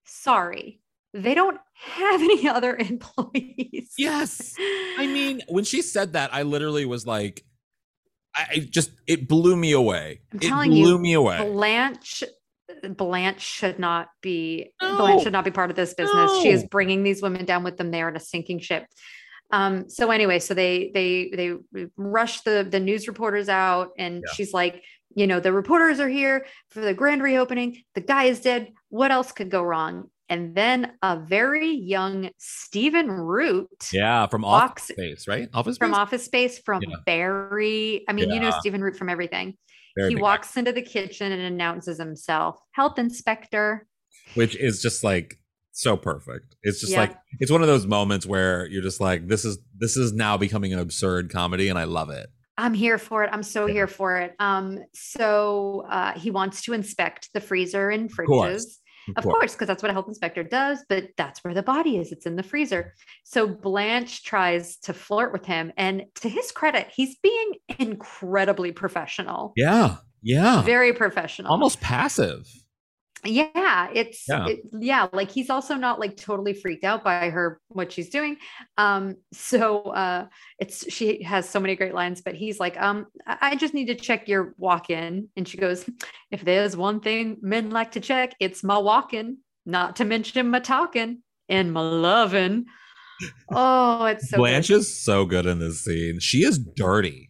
[0.05, 0.81] sorry,
[1.13, 3.93] they don't have any other employees.
[3.97, 4.55] Yes.
[4.97, 7.43] I mean, when she said that, I literally was like,
[8.35, 10.21] I just it blew me away.
[10.33, 11.37] I'm it telling blew you, me away.
[11.39, 12.23] Blanche
[12.83, 14.97] Blanche should not be No.
[14.97, 16.31] Blanche should not be part of this business.
[16.41, 17.91] She is bringing these women down with them.
[17.91, 18.85] They are in a sinking ship.
[19.51, 21.53] Um, so anyway, so they they they
[21.97, 24.33] rush the the news reporters out, and Yeah.
[24.33, 24.83] she's like,
[25.15, 27.83] you know, the reporters are here for the grand reopening.
[27.93, 28.71] The guy is dead.
[28.89, 30.09] What else could go wrong?
[30.27, 35.47] And then a very young Stephen Root Yeah, from walks Office Space, right?
[35.53, 35.99] Office from Space?
[35.99, 36.95] Office Space from Yeah.
[37.05, 38.03] Barry.
[38.09, 39.55] I mean, you know Stephen Root from everything
[39.95, 43.85] Very he walks into the kitchen and announces himself health inspector
[44.33, 45.37] which is just like
[45.77, 46.55] so perfect.
[46.63, 47.01] It's just Yeah.
[47.01, 50.37] like it's one of those moments where you're just like, this is this is now
[50.37, 52.27] becoming an absurd comedy, and I love it.
[52.57, 53.29] i'm here for it.
[53.33, 53.73] I'm so Yeah.
[53.73, 54.33] here for it.
[54.39, 58.63] Um so uh he wants to inspect the freezer and fridges.
[59.17, 59.51] Of course.
[59.53, 62.11] because that's what a health inspector does but that's where the body is.
[62.13, 62.93] It's in the freezer.
[63.23, 69.51] So blanche tries to flirt with him and to his credit he's being incredibly professional.
[69.57, 71.51] Yeah, yeah, very professional.
[71.51, 72.47] Almost passive.
[73.25, 74.47] Yeah it's Yeah.
[74.47, 74.55] yeah.
[74.79, 78.37] yeah like he's also not like totally freaked out by her what she's doing
[78.77, 80.27] um so uh
[80.59, 83.95] it's she has so many great lines but he's like um i just need to
[83.95, 85.89] check your walk-in and she goes
[86.31, 90.59] if there's one thing men like to check it's my walk-in not to mention my
[90.59, 92.65] talking and my loving
[93.53, 94.41] oh it's so good.
[94.41, 96.19] Blanche is so good in this scene.
[96.19, 97.29] She is dirty.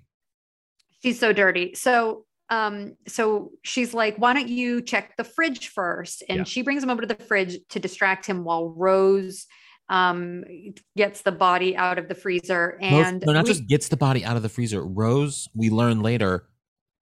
[1.03, 1.75] She's so dirty.
[1.75, 6.43] So um so she's like why don't you check the fridge first and Yeah.
[6.43, 9.47] she brings him over to the fridge to distract him while Rose
[9.89, 10.43] um
[10.95, 13.97] gets the body out of the freezer Rose- and no, not we- just gets the
[13.97, 14.85] body out of the freezer.
[14.85, 16.47] Rose, we learn later,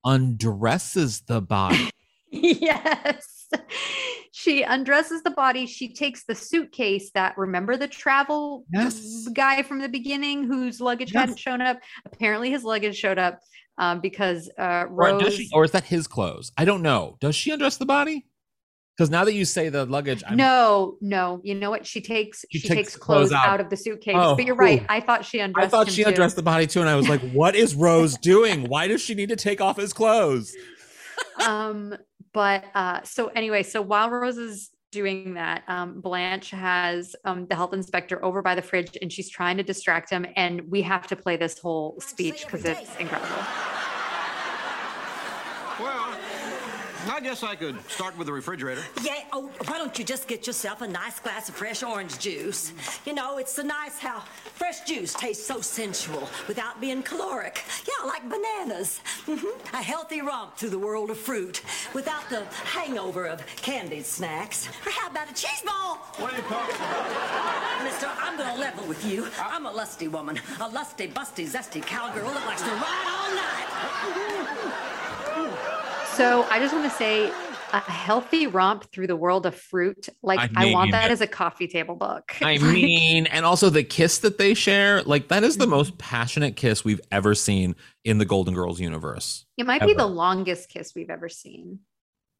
[0.05, 1.89] undresses the body.
[2.31, 3.47] yes.
[4.31, 5.65] She undresses the body.
[5.65, 9.27] She takes the suitcase that remember the travel Yes.
[9.33, 11.21] guy from the beginning whose luggage Yes.
[11.21, 11.79] hadn't shown up.
[12.05, 13.39] Apparently, his luggage showed up
[13.77, 15.21] um, because uh, Or, Rose.
[15.23, 16.51] does she, or is that his clothes?
[16.57, 17.17] I don't know.
[17.19, 18.25] Does she undress the body?
[18.95, 21.41] Because now that you say the luggage, I'm, no, no.
[21.43, 21.83] You know what?
[21.87, 23.47] She takes She she, takes takes, clothes out.
[23.47, 23.59] out.
[23.59, 24.13] of the suitcase.
[24.15, 24.79] Oh, but you're right.
[24.79, 24.85] cool.
[24.87, 25.65] I thought she undressed.
[25.65, 26.09] I thought she too.
[26.09, 28.69] undressed the body too, and I was like, "What is Rose doing?
[28.69, 30.55] Why does she need to take off his clothes?"
[31.45, 31.95] um
[32.33, 35.63] but uh so anyway so while rose is doing that.
[35.67, 39.63] Um blanche has um the health inspector over by the fridge and she's trying to
[39.63, 43.43] distract him and we have to play this whole speech because it's incredible
[45.79, 46.15] Well,
[47.09, 48.81] I guess I could start with the refrigerator.
[49.01, 52.71] Yeah, oh, why don't you just get yourself a nice glass of fresh orange juice?
[53.05, 54.21] You know, it's so nice how
[54.55, 57.63] fresh juice tastes so sensual without being caloric.
[57.87, 59.01] Yeah, like bananas.
[59.25, 59.75] Mm-hmm.
[59.75, 61.61] A healthy romp through the world of fruit
[61.93, 64.69] without the hangover of candied snacks.
[64.85, 65.97] Or how about a cheese ball?
[66.17, 67.83] What are you talking about?
[67.83, 69.27] Mister, I'm gonna level with you.
[69.39, 74.89] I'm a lusty woman, a lusty, busty, zesty cowgirl that likes to ride all night.
[76.15, 77.31] so i just want to say
[77.73, 81.27] a healthy romp through the world of fruit like I i, want that as a
[81.27, 85.43] coffee table book I Like, mean, and also the kiss that they share, like that
[85.43, 89.45] is the most passionate kiss we've ever seen in the Golden Girls universe.
[89.57, 91.79] it might be the longest kiss we've ever seen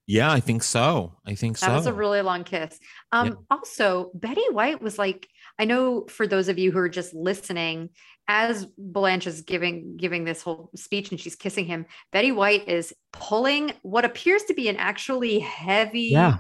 [0.06, 1.14] Yeah, I think so.
[1.26, 1.72] I think That so.
[1.72, 2.78] That was a really long kiss.
[3.12, 3.34] Um, Yeah.
[3.50, 5.28] Also, Betty White was like,
[5.60, 7.90] I know for those of you who are just listening,
[8.28, 12.94] as Blanche is giving giving this whole speech and she's kissing him, Betty White is
[13.12, 16.38] pulling what appears to be an actually heavy Yeah.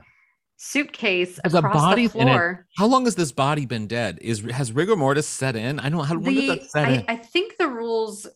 [0.57, 2.68] suitcase There's a across body the floor.
[2.78, 4.18] How long has this body been dead?
[4.22, 5.80] Is has rigor mortis set in?
[5.80, 6.05] I don't.
[6.05, 7.05] How when did that set I, in?
[7.07, 8.28] I think the rules.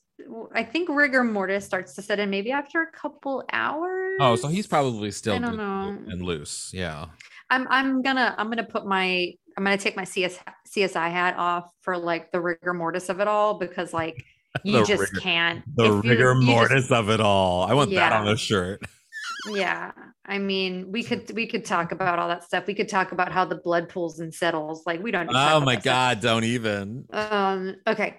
[0.54, 4.18] I think rigor mortis starts to set in maybe after a couple hours.
[4.20, 5.98] oh, so he's probably still I don't know.
[6.12, 6.72] and loose.
[6.74, 7.06] Yeah.
[7.50, 10.38] I'm I'm gonna I'm gonna put my I'm gonna take my CS,
[10.70, 14.24] CSI hat off for like the rigor mortis of it all because like
[14.64, 17.64] you just rigor- can't The if you- rigor you just- mortis of it all.
[17.64, 18.82] I want that on a shirt.
[19.52, 19.92] yeah,
[20.26, 22.68] I mean we could we could talk about all that stuff.
[22.68, 24.84] We could talk about how the blood pools and settles.
[24.86, 25.28] Like we don't.
[25.28, 25.84] to Oh my that stuff.
[25.84, 26.20] god!
[26.22, 27.06] Don't even.
[27.12, 27.76] Um.
[27.88, 28.18] Okay.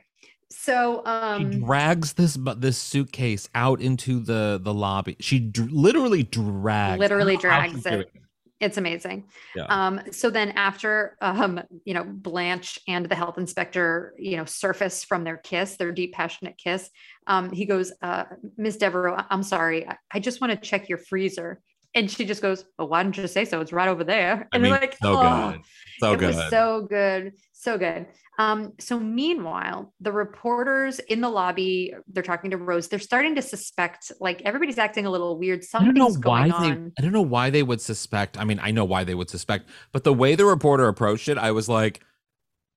[0.50, 1.60] So She um.
[1.60, 5.16] drags this bu- this suitcase out into the the lobby.
[5.20, 6.98] She dr- literally drags.
[6.98, 8.12] Literally I don't know how drags it.
[8.60, 9.28] It's amazing.
[9.54, 9.66] Yeah.
[9.68, 15.04] Um, so then after um, you know, Blanche and the health inspector, you know, surface
[15.04, 16.90] from their kiss, their deep, passionate kiss,
[17.28, 18.24] um, he goes, uh,
[18.56, 21.60] Miss Devereaux, I- I'm sorry, I, I just want to check your freezer.
[21.94, 23.60] And she just goes, Well, why didn't you say so?
[23.60, 24.48] It's right over there.
[24.52, 25.60] I And mean, they're like, so "Oh." good,
[26.00, 26.34] so it good.
[26.34, 28.06] was so good, so good.
[28.38, 32.86] Um, so meanwhile, the reporters in the lobby, they're talking to Rose.
[32.86, 35.64] They're starting to suspect, like everybody's acting a little weird.
[35.74, 36.70] I don't Something's know why going they.
[36.70, 36.92] on.
[36.98, 38.38] I don't know why they would suspect.
[38.38, 41.36] I mean, I know why they would suspect, but the way the reporter approached it,
[41.36, 42.00] I was like,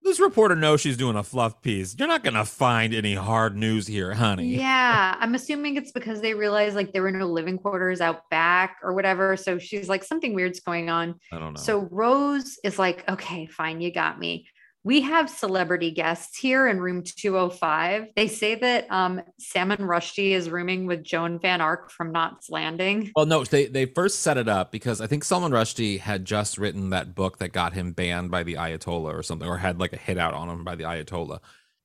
[0.01, 1.95] "This reporter knows she's doing a fluff piece.
[1.95, 6.33] You're not gonna find any hard news here, honey." Yeah, I'm assuming it's because they
[6.33, 9.37] realized like there were no living quarters out back or whatever.
[9.37, 11.19] So she's like, something weird's going on.
[11.31, 11.61] I don't know.
[11.61, 14.47] So Rose is like, okay, fine, you got me.
[14.83, 18.13] We have celebrity guests here in room 205.
[18.15, 23.11] They say that um, Salmon Rushdie is rooming with Joan Van Ark from Knots Landing.
[23.15, 26.57] Well, no, they they first set it up because I think Salman Rushdie had just
[26.57, 29.93] written that book that got him banned by the Ayatollah or something, or had like
[29.93, 31.39] a hit out on him by the Ayatollah.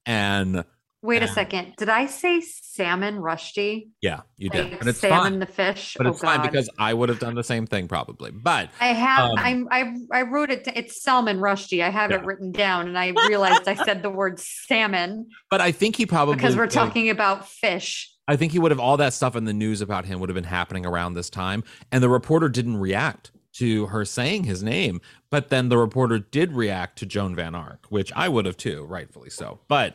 [0.06, 0.64] And
[1.06, 1.74] Wait a second.
[1.78, 3.88] Did I say Salmon Rushdie?
[4.02, 5.38] yeah, you did, Like and it's salmon fine.
[5.38, 5.94] the fish.
[5.96, 8.30] But oh, it's fine because I would have done the same thing probably.
[8.32, 11.82] But I have Um, I'm I I wrote it it's Salmon Rushdie.
[11.82, 12.18] I have Yeah.
[12.18, 16.06] it written down and I realized I said the word salmon but I think he
[16.06, 18.12] probably because we're would've- talking about fish.
[18.28, 20.34] I think he would have all that stuff in the news about him would have
[20.34, 25.00] been happening around this time, and the reporter didn't react to her saying his name.
[25.30, 28.84] But then the reporter did react to Joan Van Ark, which I would have too,
[28.84, 29.60] rightfully so.
[29.68, 29.94] But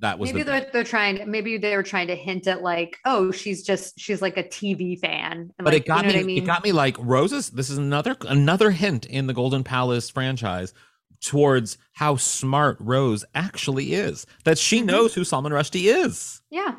[0.00, 2.96] that was Maybe the they're, they're trying maybe they were trying to hint at like,
[3.04, 5.50] oh, she's just she's like a TV fan.
[5.58, 6.42] But like, it got you know me I mean?
[6.42, 10.72] it got me like roses this is another another hint in the golden palace franchise
[11.20, 14.86] towards how smart rose actually is that she Mhm.
[14.86, 16.76] knows who salman rushdie is yeah.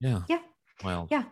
[0.00, 0.38] yeah Yeah.
[0.82, 1.24] well Yeah.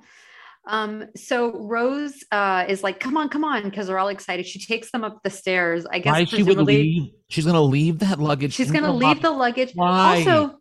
[0.65, 4.47] Um, so Rose uh is like, come on, come on, because they're all excited.
[4.47, 5.85] She takes them up the stairs.
[5.91, 9.33] I guess why she would leave she's gonna leave that luggage she's gonna leave the
[9.33, 9.73] luggage.
[9.75, 10.19] Why?
[10.25, 10.59] Also,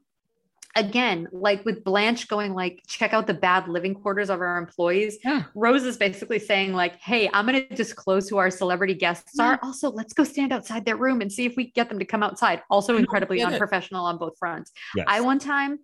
[0.75, 5.17] again, like with Blanche going like, check out the bad living quarters of our employees.
[5.23, 5.43] Yeah.
[5.55, 9.59] Rose is basically saying like, hey, I'm going to disclose who our celebrity guests are.
[9.63, 12.23] Also, let's go stand outside their room and see if we get them to come
[12.23, 12.61] outside.
[12.69, 13.53] Also incredibly get it.
[13.53, 14.71] unprofessional on both fronts.
[14.95, 15.05] Yes.
[15.09, 15.79] I one time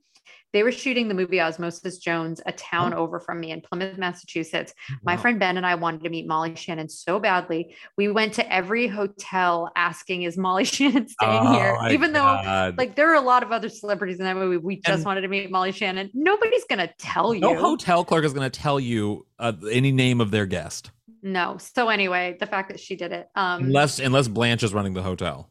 [0.53, 4.73] they were shooting the movie Osmosis Jones, a town over from me in Plymouth, Massachusetts.
[5.03, 7.75] My friend Ben and I wanted to meet Molly Shannon so badly.
[7.97, 12.95] We went to every hotel asking, "Is Molly Shannon staying Oh here?" Even though like
[12.95, 14.57] there are a lot of other celebrities in that movie.
[14.57, 16.09] We just And- wanted to meet Molly Shannon.
[16.13, 17.41] Nobody's gonna tell you.
[17.41, 20.91] no hotel clerk is going to tell you uh, any name of their guest
[21.21, 21.57] No.
[21.57, 23.27] So anyway, the fact that she did it.
[23.35, 25.49] Um unless unless Blanche is running the hotel.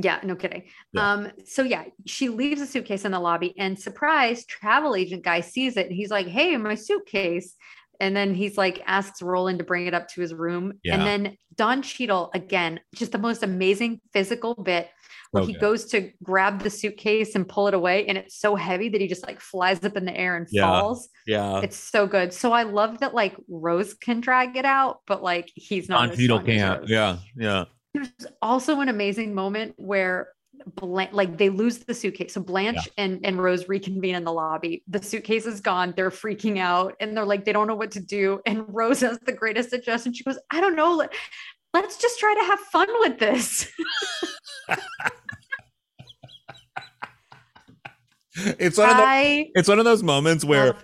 [0.00, 0.64] Yeah, no kidding.
[0.92, 1.12] Yeah.
[1.12, 5.40] Um, so yeah, she leaves a suitcase in the lobby and surprise, travel agent guy
[5.40, 7.54] sees it and he's like, Hey, my suitcase.
[8.00, 10.72] And then he's like asks Roland to bring it up to his room.
[10.82, 10.94] Yeah.
[10.96, 14.88] And then Don Cheadle, again, just the most amazing physical bit
[15.30, 15.60] where So he good.
[15.60, 19.06] goes to grab the suitcase and pull it away, and it's so heavy that he
[19.06, 20.62] just like flies up in the air and Yeah.
[20.80, 21.08] falls.
[21.26, 21.60] Yeah.
[21.60, 22.32] It's so good.
[22.32, 26.08] So I love that like Rose can drag it out, but like he's not.
[26.08, 26.88] Don Cheadle can't.
[26.88, 27.18] Yeah.
[27.38, 27.64] Yeah.
[27.94, 28.08] There's
[28.40, 30.28] also an amazing moment where
[30.76, 32.34] Blanche, like they lose the suitcase.
[32.34, 34.82] So Blanche and, and Rose reconvene in the lobby.
[34.88, 35.92] The suitcase is gone.
[35.96, 38.40] They're freaking out and they're like, they don't know what to do.
[38.46, 40.12] And Rose has the greatest suggestion.
[40.12, 40.94] She goes, I don't know.
[40.94, 41.12] Let,
[41.74, 43.70] let's just try to have fun with this.
[48.34, 50.74] It's one of I it's one of those moments where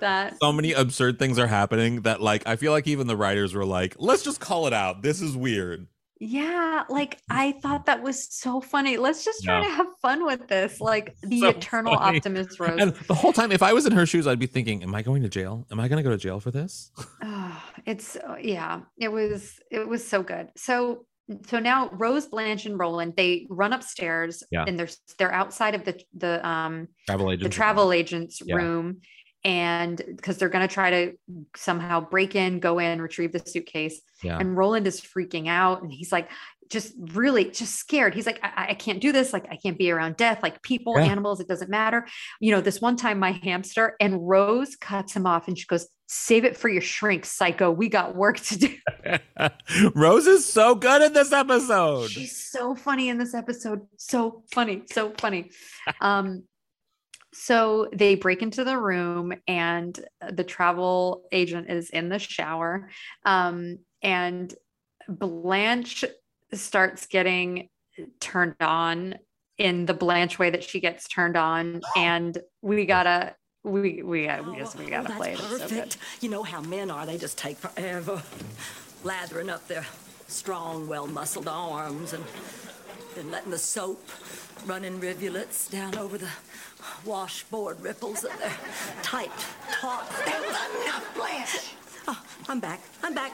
[0.43, 3.65] so many absurd things are happening that like I feel like even the writers were
[3.65, 5.01] like, let's just call it out.
[5.01, 5.87] This is weird.
[6.21, 8.97] Yeah, like I thought that was so funny.
[8.97, 9.65] Let's just try Yeah.
[9.69, 10.81] to have fun with this.
[10.81, 12.19] Like the So eternal funny.
[12.19, 12.81] optimist Rose.
[12.81, 15.03] And the whole time, if I was in her shoes, I'd be thinking, am I
[15.03, 15.67] going to jail?
[15.71, 16.91] Am I going to go to jail for this?
[17.23, 20.51] Oh, it's uh, yeah, it was it was so good.
[20.57, 21.07] So
[21.47, 24.65] so now Rose, Blanche, and Roland they run upstairs Yeah.
[24.67, 24.89] and they're
[25.19, 27.43] they're outside of the the um Travel agent.
[27.45, 28.57] the travel agent's Yeah.
[29.49, 31.13] And because they're going to try to
[31.57, 33.99] somehow break in, go in, retrieve the suitcase.
[34.23, 34.39] Yeah.
[34.39, 36.29] And Roland is freaking out and he's like
[36.69, 38.15] just really just scared.
[38.15, 39.33] He's like, I, I can't do this.
[39.33, 41.07] Like, I can't be around death, like people, Yeah.
[41.07, 42.07] animals, it doesn't matter.
[42.41, 45.89] You know, this one time my hamster and Rose cuts him off and she goes,
[46.11, 47.71] Save it for your shrink, psycho.
[47.71, 48.75] We got work to do.
[49.95, 52.11] Rose is so good in this episode.
[52.11, 53.87] She's so funny in this episode.
[53.97, 55.51] So funny, so funny.
[56.03, 56.45] Um,
[57.41, 59.99] so they break into the room, and
[60.33, 62.91] the travel agent is in the shower.
[63.25, 64.53] Um, and
[65.09, 66.05] Blanche
[66.53, 67.69] starts getting
[68.21, 69.17] turned on
[69.57, 73.35] in the Blanche way that she gets turned on, and we gotta.
[73.65, 75.41] We we got we just we Oh, gotta that's play it.
[75.41, 75.97] It's so good.
[76.21, 78.23] you know how men are; they just take forever,
[79.05, 79.85] lathering up their
[80.29, 82.25] strong, well-muscled arms and
[83.15, 84.07] then letting the soap
[84.67, 86.29] run in rivulets down over the
[87.05, 88.53] washboard ripples of their
[89.03, 89.31] tight,
[89.73, 90.09] taut.
[90.25, 91.75] There was enough, Blanche.
[92.11, 92.81] Oh, I'm back.
[93.03, 93.33] I'm back.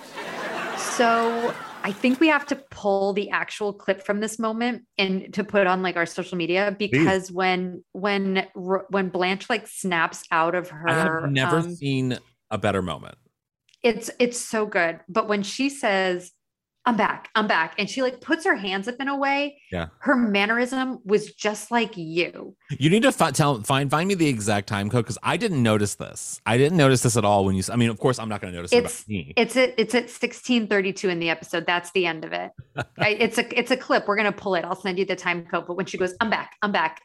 [0.78, 5.44] So I think we have to pull the actual clip from this moment and to
[5.44, 10.70] put on like our social media because when when when Blanche like snaps out of
[10.70, 12.18] her, I have never um, seen
[12.50, 13.16] a better moment.
[13.82, 15.00] it's it's so good.
[15.08, 16.32] But when she says,
[16.86, 19.86] "I'm back, I'm back," and she like puts her hands up in a way, Yeah.
[20.00, 22.54] her mannerism was just like you.
[22.78, 25.62] You need to fi- tell find find me the exact time code because I didn't
[25.62, 26.40] notice this.
[26.46, 27.62] I didn't notice this at all when you.
[27.72, 29.32] I mean, of course, I'm not going to notice it It's about me.
[29.36, 31.64] it's at it's at 1632 in the episode.
[31.66, 32.50] That's the end of it.
[32.98, 34.06] I, it's a it's a clip.
[34.06, 34.64] We're gonna pull it.
[34.64, 35.66] I'll send you the time code.
[35.66, 37.00] But when she goes, I'm back, I'm back,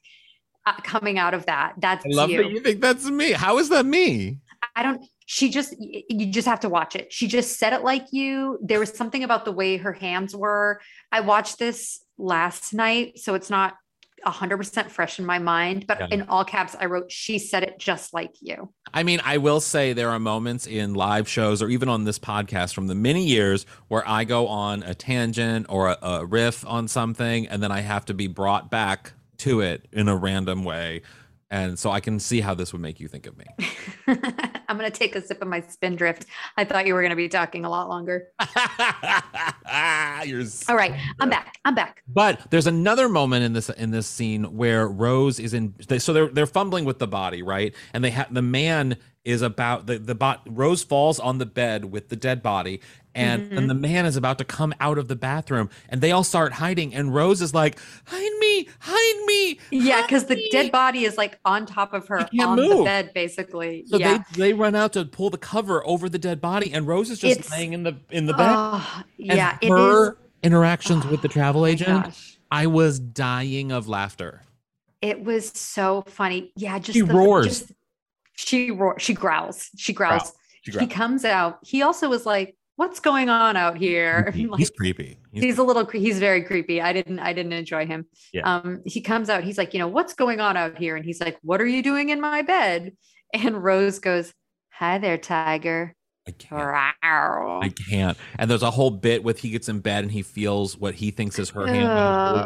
[0.65, 2.43] uh, coming out of that, that's I love you.
[2.43, 3.31] that you think that's me.
[3.31, 4.39] How is that me?
[4.75, 5.05] I don't.
[5.31, 7.13] She just you just have to watch it.
[7.13, 8.57] She just said it like you.
[8.63, 10.81] There was something about the way her hands were.
[11.11, 13.75] I watched this last night, so it's not.
[14.25, 16.07] 100% fresh in my mind but Yeah.
[16.11, 19.61] in all caps i wrote she said it just like you I mean, I will
[19.61, 23.23] say there are moments in live shows or even on this podcast from the many
[23.25, 27.71] years where I go on a tangent or a, a riff on something and then
[27.71, 31.03] I have to be brought back to it in a random way.
[31.51, 33.45] And so I can see how this would make you think of me.
[34.69, 36.25] i'm going to take a sip of my spindrift
[36.57, 38.27] i thought you were going to be talking a lot longer
[40.25, 44.07] You're all right i'm back i'm back But there's another moment in this in this
[44.07, 45.73] scene where Rose is in.
[45.87, 47.73] They, so they're they're fumbling with the body, right?
[47.93, 50.41] And they have the man is about the the bot.
[50.45, 52.81] Rose falls on the bed with the dead body,
[53.13, 53.81] and and the mm-hmm.
[53.81, 56.93] man is about to come out of the bathroom, and they all start hiding.
[56.93, 61.37] And Rose is like, "Hide me, hide me!" Yeah, because the dead body is like
[61.45, 63.85] on top of her on the bed, basically.
[63.87, 64.23] So yeah.
[64.33, 67.19] they they run out to pull the cover over the dead body, and Rose is
[67.19, 68.53] just It's- laying in the in the bed.
[68.55, 72.05] Oh, yeah, it her interactions with the travel oh agent.
[72.05, 72.37] gosh.
[72.51, 74.41] I was dying of laughter.
[75.01, 76.51] it was so funny.
[76.55, 77.59] Yeah, just She the, roars.
[77.59, 77.71] just-
[78.47, 79.01] she roars.
[79.01, 79.69] She growls.
[79.77, 80.21] She growls.
[80.21, 80.33] Growl.
[80.63, 81.59] She He comes out.
[81.63, 85.17] He also was like, "What's going on out here?" He- Like, he's creepy.
[85.31, 88.51] He's, he's a little he's very creepy i didn't i didn't enjoy him Yeah.
[88.51, 91.21] um he comes out he's like you know what's going on out here and he's
[91.21, 92.93] like what are you doing in my bed
[93.33, 94.33] and rose goes
[94.71, 95.95] hi there tiger
[96.27, 96.61] I can't.
[97.63, 98.15] I can't.
[98.37, 101.09] And there's a whole bit with he gets in bed and he feels what he
[101.09, 101.87] thinks is her hand,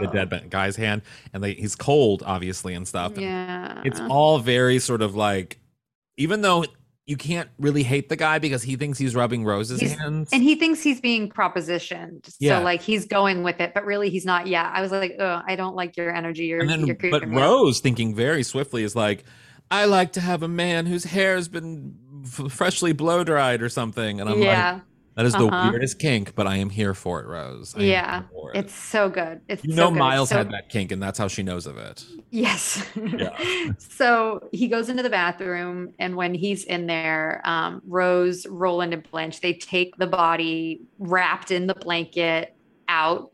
[0.06, 1.02] the dead guy's hand,
[1.34, 3.14] and they, he's cold, obviously, and stuff.
[3.14, 5.60] And yeah It's all very sort of like,
[6.18, 6.66] even though
[7.06, 10.30] you can't really hate the guy because he thinks he's rubbing Rose's He's- hands.
[10.32, 12.60] and he thinks he's being propositioned Yeah.
[12.60, 15.42] so like he's going with it but really he's not yeah i was like oh
[15.46, 17.28] i don't like your energy you're, And then, you're but.
[17.28, 19.26] Rose, thinking very swiftly, is like,
[19.70, 23.70] I like to have a man whose hair has been f- freshly blow dried or
[23.70, 24.22] something.
[24.22, 24.82] And I'm yeah like,
[25.16, 25.70] that is the Uh-huh.
[25.70, 27.76] weirdest kink, but I am here for it, Rose.
[27.78, 28.20] I Yeah,
[28.54, 28.58] it.
[28.60, 30.00] it's so good it's you so know, good.
[30.00, 32.04] Miles So- had that kink, and that's how she knows of it.
[32.32, 32.86] Yes.
[32.96, 33.38] Yeah.
[33.78, 39.10] so he goes into the bathroom, and when he's in there, um, Rose, Roland, and
[39.12, 42.56] Blanche they take the body wrapped in the blanket
[42.88, 43.32] out.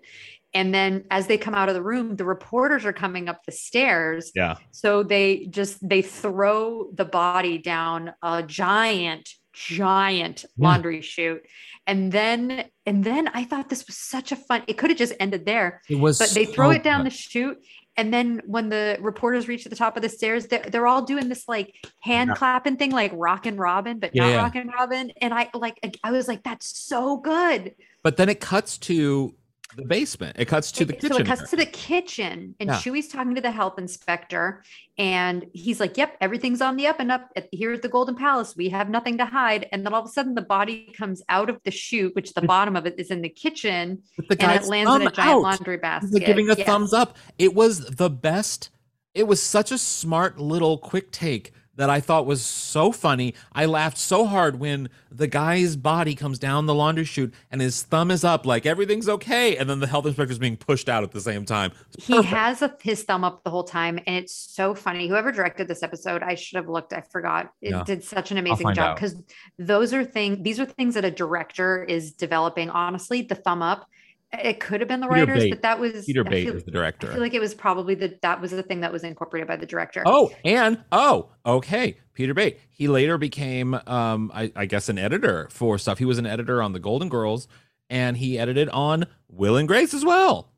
[0.53, 3.51] And then as they come out of the room, the reporters are coming up the
[3.51, 4.31] stairs.
[4.35, 4.55] Yeah.
[4.71, 9.29] So they just they throw the body down a giant,
[9.67, 10.67] giant Yeah.
[10.69, 11.45] laundry chute.
[11.87, 15.13] And then and then I thought this was such a fun, it could have just
[15.19, 17.17] ended there It was but they throw so it down the good.
[17.17, 17.57] chute
[17.97, 21.27] and then when the reporters reach the top of the stairs they're, they're all doing
[21.29, 22.35] this like hand Yeah.
[22.35, 24.37] clapping thing like rockin' robin but Yeah, not yeah.
[24.43, 28.77] rockin' robin and i like i was like that's so good But then it cuts
[28.89, 29.35] to
[29.75, 30.35] the basement.
[30.39, 31.11] It cuts to the kitchen.
[31.11, 32.75] so it cuts to the kitchen and Yeah.
[32.77, 34.63] Chuy's talking to the health inspector
[34.97, 38.55] and he's like yep everything's on the up and up here at the golden palace
[38.55, 41.49] we have nothing to hide and then all of a sudden the body comes out
[41.49, 44.67] of the chute which the bottom of it is in the kitchen the and it
[44.67, 45.41] lands in a giant out.
[45.41, 46.65] laundry basket He's giving a Yes.
[46.65, 47.15] thumbs up.
[47.37, 48.71] It was the best.
[49.13, 53.33] It was such a smart little quick take that I thought was so funny.
[53.53, 57.83] I laughed so hard when the guy's body comes down the laundry chute and his
[57.83, 61.03] thumb is up, like everything's okay, and then the health inspector is being pushed out
[61.03, 61.71] at the same time.
[61.97, 65.07] He has a, his thumb up the whole time and it's so funny.
[65.07, 66.91] Whoever directed this episode i should have looked.
[66.91, 67.53] I forgot.
[67.61, 67.83] It Yeah.
[67.85, 69.15] did such an amazing job because
[69.57, 72.69] those are things these are things that a director is developing.
[72.69, 73.87] Honestly the thumb up
[74.31, 75.49] it could have been the Peter writers Beyt.
[75.51, 77.09] but that was Peter Beyt feel, is the director.
[77.09, 79.55] I feel like it was probably the that was the thing that was incorporated by
[79.55, 81.97] the director Oh, and oh, okay.
[82.13, 82.57] Peter Beyt.
[82.69, 85.97] He later became, um, I, I guess, an editor for stuff.
[85.99, 87.47] He was an editor on The Golden Girls,
[87.89, 90.51] and he edited on Will and Grace as well.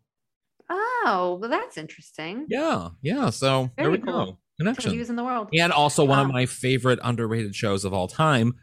[0.69, 3.29] oh well that's interesting Yeah, yeah.
[3.29, 4.25] So there we cool.
[4.25, 4.37] go.
[4.59, 4.97] Connection.
[4.99, 8.07] was in the world and also one of Um, my favorite underrated shows of all
[8.07, 8.53] time,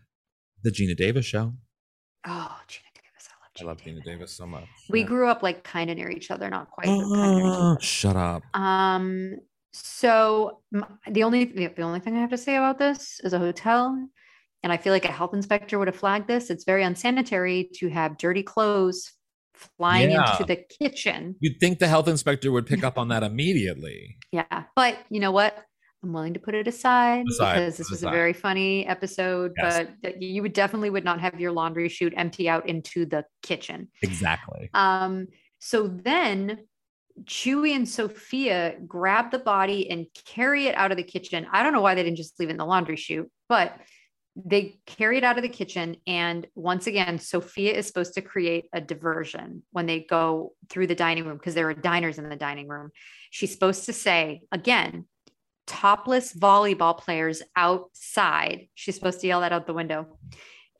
[0.62, 1.54] The Geena Davis Show.
[2.26, 2.87] oh geena
[3.60, 4.32] i love geena davis.
[4.36, 4.64] So much.
[4.90, 5.06] we Yeah.
[5.06, 7.52] grew up like kind of near each other not quite but kind of near each
[7.54, 7.76] other.
[7.76, 8.42] Oh, shut up.
[8.54, 9.36] Um,
[9.72, 10.60] so
[11.10, 13.96] the only the the only thing I have to say about this is a hotel,
[14.62, 16.50] and I feel like a health inspector would have flagged this.
[16.50, 19.12] It's very unsanitary to have dirty clothes
[19.54, 20.32] flying Yeah.
[20.38, 21.36] into the kitchen.
[21.40, 24.16] You'd think the health inspector would pick up on that immediately.
[24.32, 25.56] Yeah, but you know what?
[26.02, 28.10] I'm willing to put it aside, Aside, because this was aside.
[28.10, 29.52] a very funny episode.
[29.56, 29.88] Yes.
[30.02, 33.88] But you would definitely would not have your laundry chute empty out into the kitchen.
[34.02, 34.70] Exactly.
[34.74, 35.26] Um,
[35.58, 36.60] so then
[37.24, 41.46] Chuy and Sophia grab the body and carry it out of the kitchen.
[41.50, 43.74] I don't know why they didn't just leave it in the laundry chute, but
[44.36, 45.96] they carry it out of the kitchen.
[46.06, 50.94] And once again, Sophia is supposed to create a diversion when they go through the
[50.94, 52.90] dining room because there are diners in the dining room.
[53.30, 55.06] She's supposed to say, again,
[55.68, 58.66] topless volleyball players outside.
[58.74, 60.18] She's supposed to yell that out the window.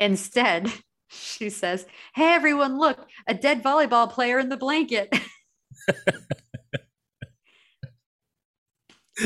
[0.01, 0.73] Instead,
[1.11, 5.15] she says, Hey, everyone, look, a dead volleyball player in the blanket.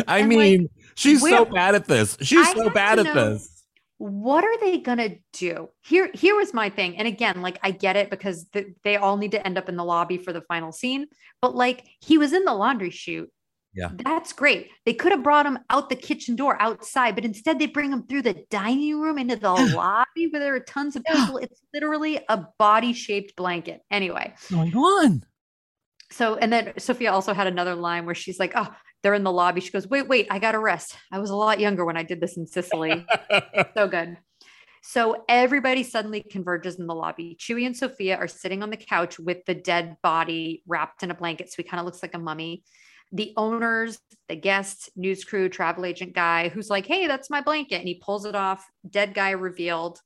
[0.08, 2.16] I And, mean, like, she's so bad at this.
[2.22, 3.62] She's I so bad at know- this.
[3.98, 5.68] what are they going to do?
[5.82, 6.96] Here, here was my thing.
[6.96, 9.76] And again, like I get it because th- they all need to end up in
[9.76, 11.06] the lobby for the final scene,
[11.42, 13.30] but like he was in the laundry chute.
[13.74, 13.88] Yeah.
[13.92, 14.68] That's great.
[14.84, 18.06] They could have brought him out the kitchen door outside, but instead they bring him
[18.06, 21.38] through the dining room into the lobby where there are tons of people.
[21.38, 23.80] It's literally a body shaped blanket.
[23.90, 25.24] Anyway, going on?
[26.10, 28.68] So, and then Sophia also had another line where she's like, Oh,
[29.02, 29.62] they're in the lobby.
[29.62, 30.96] She goes, Wait, wait, I got to rest.
[31.10, 33.06] I was a lot younger when I did this in Sicily.
[33.74, 34.18] so good.
[34.84, 37.36] So everybody suddenly converges in the lobby.
[37.40, 41.14] Chuy and Sophia are sitting on the couch with the dead body wrapped in a
[41.14, 41.50] blanket.
[41.50, 42.64] So he kind of looks like a mummy.
[43.12, 43.98] The owners,
[44.28, 47.76] the guests, news crew, travel agent guy who's like, Hey, that's my blanket.
[47.76, 48.66] And he pulls it off.
[48.88, 50.00] Dead guy revealed.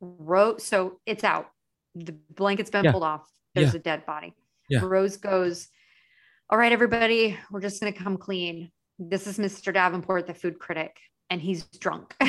[0.00, 1.48] Wrote, so it's out.
[1.96, 2.92] The blanket's been Yeah.
[2.92, 3.28] pulled off.
[3.54, 3.80] There's Yeah.
[3.80, 4.34] a dead body.
[4.68, 4.80] Yeah.
[4.84, 5.68] Rose goes,
[6.50, 8.70] All right, everybody, we're just going to come clean.
[9.00, 9.72] this is Mr.
[9.72, 10.96] Davenport, the food critic,
[11.30, 12.16] and he's drunk.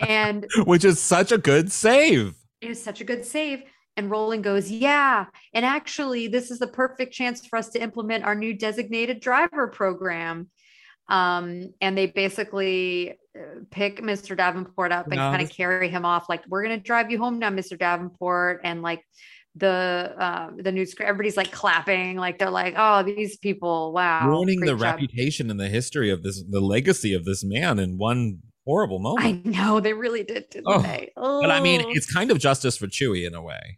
[0.00, 2.34] and Which is such a good save.
[2.60, 3.62] it was such a good save.
[3.96, 5.26] And Roland goes, Yeah.
[5.54, 9.68] And actually, this is the perfect chance for us to implement our new designated driver
[9.68, 10.48] program.
[11.08, 14.36] Um, and they basically uh, pick Mr.
[14.36, 17.18] Davenport up and No, kind of carry him off, like, We're going to drive you
[17.18, 17.78] home now, Mr.
[17.78, 18.60] Davenport.
[18.64, 19.04] And like,
[19.54, 24.60] the uh the news everybody's like clapping like they're like oh these people wow Ruining
[24.60, 28.38] the job." reputation and the history of this, the legacy of this man in one
[28.64, 29.26] horrible moment.
[29.26, 31.90] i know they really did didn't Oh, they but I mean, Oh.
[31.90, 33.76] it's kind of justice for Chuy in a way.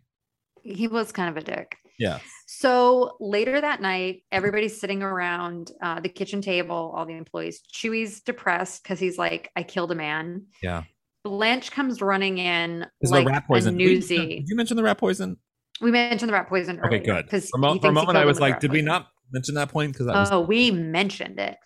[0.65, 2.19] He was kind of a dick Yeah.
[2.47, 7.63] So later that night, everybody's sitting around uh, the kitchen table, all the employees.
[7.73, 10.47] Chuy's depressed because he's like, I killed a man.
[10.63, 10.85] Yeah.
[11.23, 13.79] Blanche comes running in Is like the rat a poison?
[13.79, 14.41] Did newsie.
[14.41, 15.37] Did you mention the rat poison?
[15.81, 17.25] We mentioned the rat poison Okay, good.
[17.25, 19.71] Because For, a mo- for a moment, I was like, did we not mention that
[19.71, 19.93] point?
[19.93, 21.57] Because that was Oh, we mentioned it.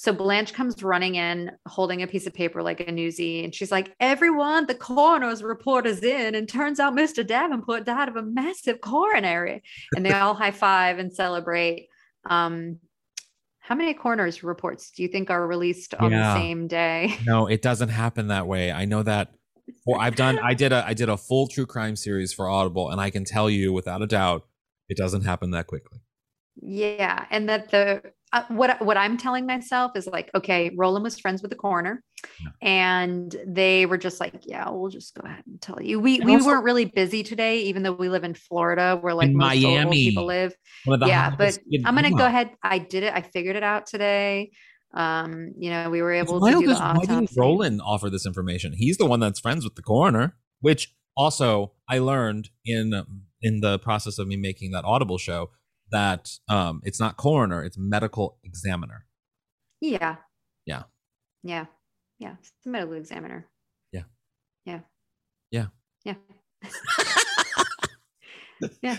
[0.00, 3.72] So Blanche comes running in holding a piece of paper like a newsie, and she's
[3.72, 6.36] like, Everyone, the coroner's report is in.
[6.36, 7.26] And turns out Mr.
[7.26, 9.60] Davenport died of a massive coronary.
[9.96, 11.88] And they all high five and celebrate.
[12.30, 12.78] Um,
[13.58, 16.32] how many coroner's reports do you think are released on Yeah.
[16.32, 17.16] the same day?
[17.26, 18.70] no, it doesn't happen that way.
[18.70, 19.32] I know that.
[19.84, 20.38] Well, I've done.
[20.38, 20.86] I did a.
[20.86, 24.00] I did a full true crime series for Audible, and I can tell you without
[24.00, 24.46] a doubt,
[24.88, 25.98] it doesn't happen that quickly.
[26.62, 28.02] Yeah, and that the
[28.32, 32.02] uh, what what I'm telling myself is like, okay, Roland was friends with the coroner,
[32.60, 35.98] and they were just like, yeah, we'll just go ahead and tell you.
[36.00, 39.14] We And we also- weren't really busy today, even though we live in Florida, where
[39.14, 40.54] like most Miami, people live.
[40.84, 42.50] One of the Yeah, but I'm gonna go ahead.
[42.62, 43.12] I did it.
[43.14, 44.50] I figured it out today.
[44.94, 47.30] Um, you know, we were able to do the does- why didn't.
[47.36, 48.72] Roland offer this information?
[48.74, 53.04] He's the one that's friends with the coroner, which also I learned in
[53.40, 55.50] in the process of me making that Audible show
[55.90, 59.06] that um it's not coroner, it's medical examiner.
[59.80, 60.16] Yeah.
[60.66, 60.82] Yeah.
[61.42, 61.66] Yeah.
[62.18, 62.34] Yeah.
[62.40, 63.46] It's the medical examiner.
[63.92, 64.02] Yeah.
[64.64, 64.80] Yeah.
[65.50, 65.66] Yeah.
[66.04, 66.14] Yeah.
[68.82, 68.98] yeah.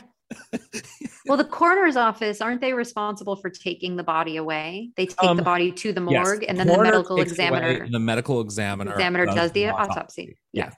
[1.25, 4.91] Well, the coroner's office, aren't they responsible for taking the body away?
[4.95, 7.99] They take Um, the body to the Yes, morgue and then the medical examiner the
[7.99, 10.37] medical examiner examiner does the autopsy.
[10.53, 10.65] Yeah.
[10.65, 10.75] Yes.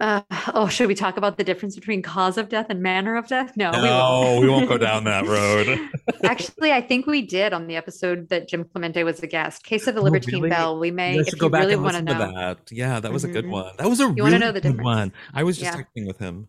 [0.00, 0.22] Uh,
[0.54, 3.54] oh, should we talk about the difference between cause of death and manner of death?
[3.54, 4.40] No, we No, won't.
[4.40, 5.78] we won't go down that road.
[6.24, 9.62] Actually, I think we did on the episode that Jim Clemente was a guest.
[9.62, 10.48] Case of the Libertine Oh, really?
[10.50, 10.78] Belle.
[10.80, 12.18] We may, You if you really want to know.
[12.32, 12.60] that.
[12.70, 13.50] Yeah, that was a good Mhm.
[13.50, 13.72] one.
[13.76, 14.84] That was a You really know the good difference?
[14.84, 15.12] one.
[15.34, 15.82] I was just Yeah.
[15.82, 16.48] texting with him.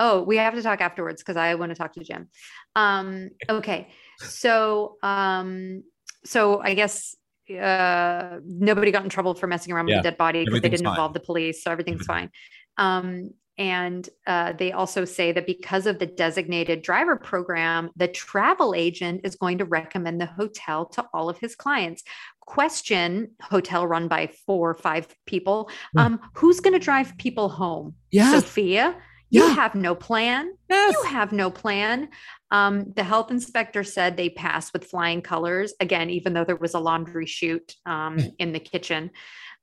[0.00, 2.28] Oh, we have to talk afterwards because I want to talk to Jim.
[2.74, 3.90] Um, okay.
[4.18, 5.84] So um,
[6.24, 7.14] so I guess
[7.50, 10.68] uh nobody got in trouble for messing around Yeah, with the dead body because they
[10.68, 10.94] didn't fine.
[10.94, 12.30] involve the police, so everything's fine.
[12.78, 18.74] Um and uh, they also say that because of the designated driver program, the travel
[18.74, 22.02] agent is going to recommend the hotel to all of his clients.
[22.40, 25.70] Question hotel run by four or five people.
[25.98, 27.94] Um, who's going to drive people home?
[28.40, 28.96] Sophia,
[29.28, 29.54] you Yeah.
[29.54, 30.52] have no plan.
[30.70, 30.94] Yes.
[30.94, 32.08] You have no plan.
[32.50, 36.74] Um, the health inspector said they passed with flying colors again, even though there was
[36.74, 39.10] a laundry chute um, in the kitchen.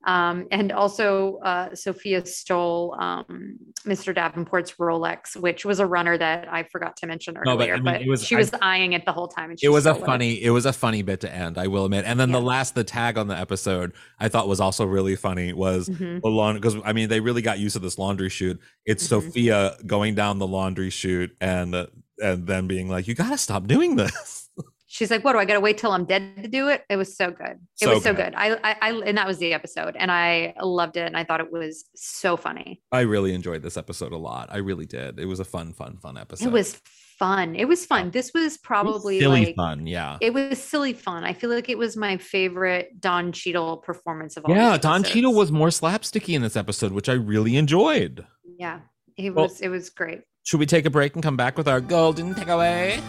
[0.06, 4.14] Um, and also, uh, Sophia stole um, Mr.
[4.14, 7.74] Davenport's Rolex, which was a runner that I forgot to mention No, but, earlier.
[7.74, 9.50] I mean, but it was- she I- was eyeing it the whole time.
[9.50, 11.84] And she it was a funny it was a funny bit to end i will
[11.84, 15.16] admit and then the last the tag on the episode i thought was also really
[15.16, 16.20] funny was Mhm.
[16.22, 19.08] the lawn because i mean they really got used to this laundry chute it's Mhm.
[19.08, 21.74] sophia going down the laundry chute and
[22.22, 24.48] and then being like you gotta stop doing this
[24.92, 26.96] She's like, "What do I got to wait till I'm dead to do it?" It
[26.96, 27.58] was so good.
[27.80, 28.32] It So was so good.
[28.32, 28.34] good.
[28.34, 31.38] I, I, I, and that was the episode, and I loved it, and I thought
[31.40, 32.82] it was so funny.
[32.92, 35.96] i really enjoyed this episode a lot i really did it was a fun fun
[35.98, 36.80] fun episode It was
[37.18, 37.54] fun.
[37.54, 38.10] It was fun.
[38.10, 41.22] This was It was probably silly like fun yeah it was silly fun.
[41.24, 44.54] I feel like it was my favorite Don Cheadle performance of all.
[44.54, 48.26] yeah don Cheadle was more slapsticky in this episode which i really enjoyed
[48.58, 48.80] Yeah,
[49.16, 49.60] it Well- was.
[49.60, 50.20] It was great.
[50.42, 53.00] should we take a break and come back with our golden takeaway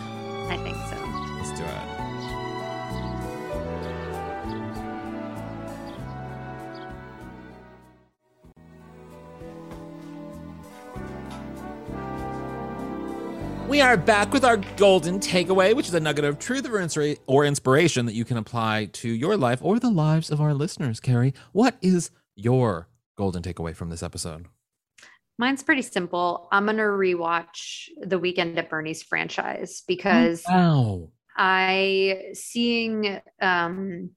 [13.72, 16.68] We are back with our golden takeaway, which is a nugget of truth
[17.26, 21.00] or, inspiration that you can apply to your life or the lives of our listeners.
[21.00, 24.48] Carrie, what is your golden takeaway from this episode?
[25.38, 26.50] Mine's pretty simple.
[26.52, 31.08] I'm gonna rewatch the Weekend at Bernie's franchise because Wow.
[31.38, 34.10] I seeing um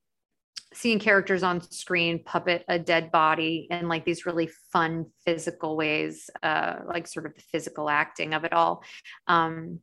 [0.75, 6.29] seeing characters on screen puppet a dead body in like these really fun physical ways,
[6.43, 8.83] uh like sort of the physical acting of it all.
[9.27, 9.81] Um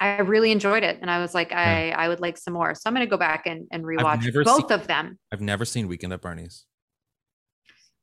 [0.00, 2.74] I really enjoyed it, and I was like, I I would like some more.
[2.74, 5.18] So I'm gonna go back and and rewatch both seen- of them.
[5.32, 6.64] I've never seen Weekend at Bernie's.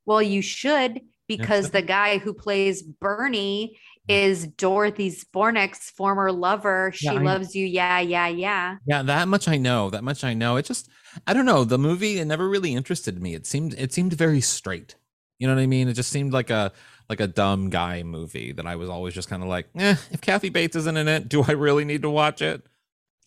[0.05, 3.77] Well, you should because the guy who plays Bernie
[4.07, 6.91] is Dorothy Zbornak's former lover.
[6.95, 8.77] She Yeah, I- loves you, yeah, yeah, yeah.
[8.87, 9.91] Yeah, that much I know.
[9.91, 10.55] That much I know.
[10.55, 10.89] It just
[11.27, 11.63] I don't know.
[11.63, 13.33] The movie it never really interested me.
[13.35, 14.95] It seemed it seemed very straight.
[15.39, 15.87] You know what I mean?
[15.87, 16.71] It just seemed like a
[17.09, 20.21] like a dumb guy movie that I was always just kind of like, eh, if
[20.21, 22.63] Kathy Bates isn't in it, do I really need to watch it?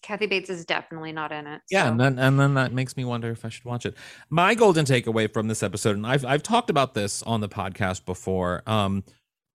[0.02, 1.62] Kathy Bates is definitely not in it.
[1.70, 3.94] Yeah, so- and then and then that makes me wonder if I should watch it.
[4.30, 8.04] My golden takeaway from this episode, and I've I've talked about this on the podcast
[8.04, 9.04] before, um,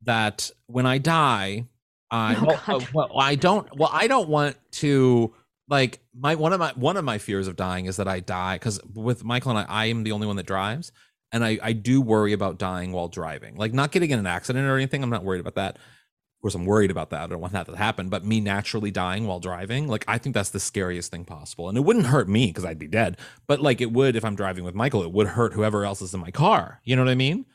[0.04, 1.66] that when I die,
[2.12, 5.34] I Oh, well, uh, well, I don't well I don't want to
[5.70, 8.56] like my one of my one of my fears of dying is that I die
[8.56, 10.92] because with Michael and I, I am the only one that drives,
[11.32, 14.66] and I I do worry about dying while driving, like not getting in an accident
[14.68, 15.04] or anything.
[15.04, 15.76] I'm not worried about that.
[15.76, 17.22] Of course, I'm worried about that.
[17.22, 18.10] I don't want that to happen.
[18.10, 21.68] But me naturally dying while driving, like I think that's the scariest thing possible.
[21.68, 23.18] And it wouldn't hurt me because I'd be dead.
[23.48, 26.14] But like it would if I'm driving with Michael, it would hurt whoever else is
[26.14, 26.80] in my car.
[26.84, 27.46] You know what I mean?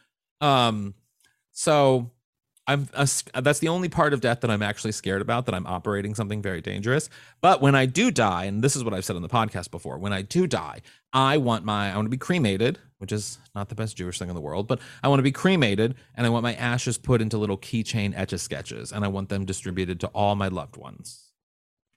[0.40, 0.94] Um,
[1.52, 2.11] so
[2.66, 3.08] I'm a,
[3.42, 5.46] that's the only part of death that I'm actually scared about.
[5.46, 7.10] That I'm operating something very dangerous.
[7.40, 9.98] But when I do die, and this is what I've said on the podcast before,
[9.98, 10.80] when I do die,
[11.12, 14.28] I want my I want to be cremated, which is not the best Jewish thing
[14.28, 17.20] in the world, but I want to be cremated, and I want my ashes put
[17.20, 20.76] into little keychain etch a sketches, and I want them distributed to all my loved
[20.76, 21.30] ones.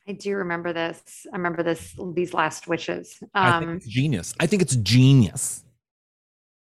[0.08, 1.28] I do remember this.
[1.32, 3.20] I remember this these last wishes.
[3.36, 4.34] I think Um, it's genius.
[4.40, 5.64] I think it's genius.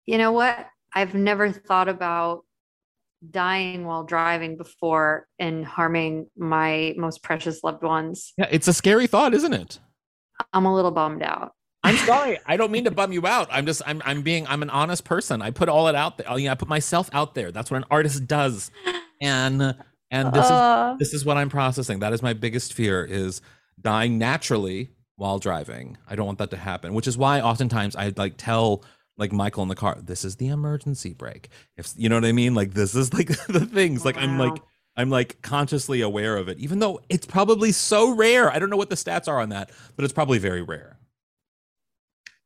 [0.05, 0.67] you know what?
[0.93, 2.45] I've never thought about
[3.27, 8.33] dying while driving before and harming my most precious loved ones.
[8.37, 9.79] Yeah, it's a scary thought, isn't it?
[10.53, 11.51] I'm a little bummed out.
[11.83, 12.39] I'm sorry.
[12.45, 13.47] I don't mean to bum you out.
[13.51, 15.41] I'm just I'm I'm being I'm an honest person.
[15.41, 16.37] I put all it out there.
[16.37, 17.51] You know, I put myself out there.
[17.51, 18.71] That's what an artist does.
[19.21, 19.75] And
[20.11, 21.99] and this Uh, is this is what I'm processing.
[21.99, 23.41] That is my biggest fear is
[23.81, 25.97] dying naturally while driving.
[26.09, 28.83] I don't want that to happen, which is why oftentimes I like tell
[29.19, 31.49] like Michael in the car, this is the emergency brake.
[31.77, 32.55] If you know what I mean?
[32.55, 34.05] Like this is like the things.
[34.05, 34.61] Like I'm like
[34.97, 38.49] I'm like consciously aware of it, even though it's probably so rare.
[38.51, 40.97] I don't know what the stats are on that, but it's probably very rare.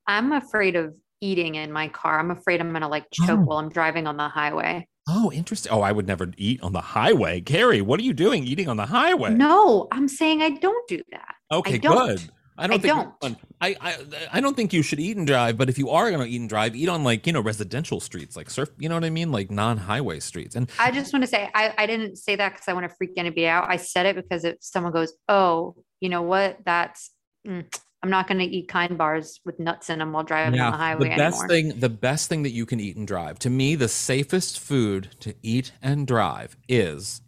[0.08, 2.20] I'm afraid of eating in my car.
[2.20, 3.44] I'm afraid I'm gonna like choke Oh.
[3.44, 4.88] while I'm driving on the highway.
[5.08, 5.72] Oh, interesting.
[5.72, 7.42] Oh, I would never eat on the highway.
[7.42, 9.32] Carrie, what are you doing eating on the highway?
[9.32, 11.36] No, I'm saying I don't do that.
[11.52, 12.22] Okay, good.
[12.58, 13.38] I don't I think don't.
[13.62, 13.98] I, I
[14.34, 16.48] I don't think you should eat and drive, but if you are gonna eat and
[16.50, 19.32] drive, eat on like, you know, residential streets, like surf, you know what I mean?
[19.32, 20.56] Like non-highway streets.
[20.56, 22.96] And I just want to say I, I didn't say that because I want to
[22.96, 23.70] freak anybody out.
[23.70, 26.60] I said it because if someone goes, oh, you know what?
[26.66, 27.12] That's
[27.48, 27.66] mm,
[28.04, 30.78] I'm not going to eat kind bars with nuts in them while driving on the
[30.78, 31.48] highway the best anymore.
[31.48, 35.16] thing, the best thing that you can eat and drive, to me, the safest food
[35.22, 37.22] to eat and drive is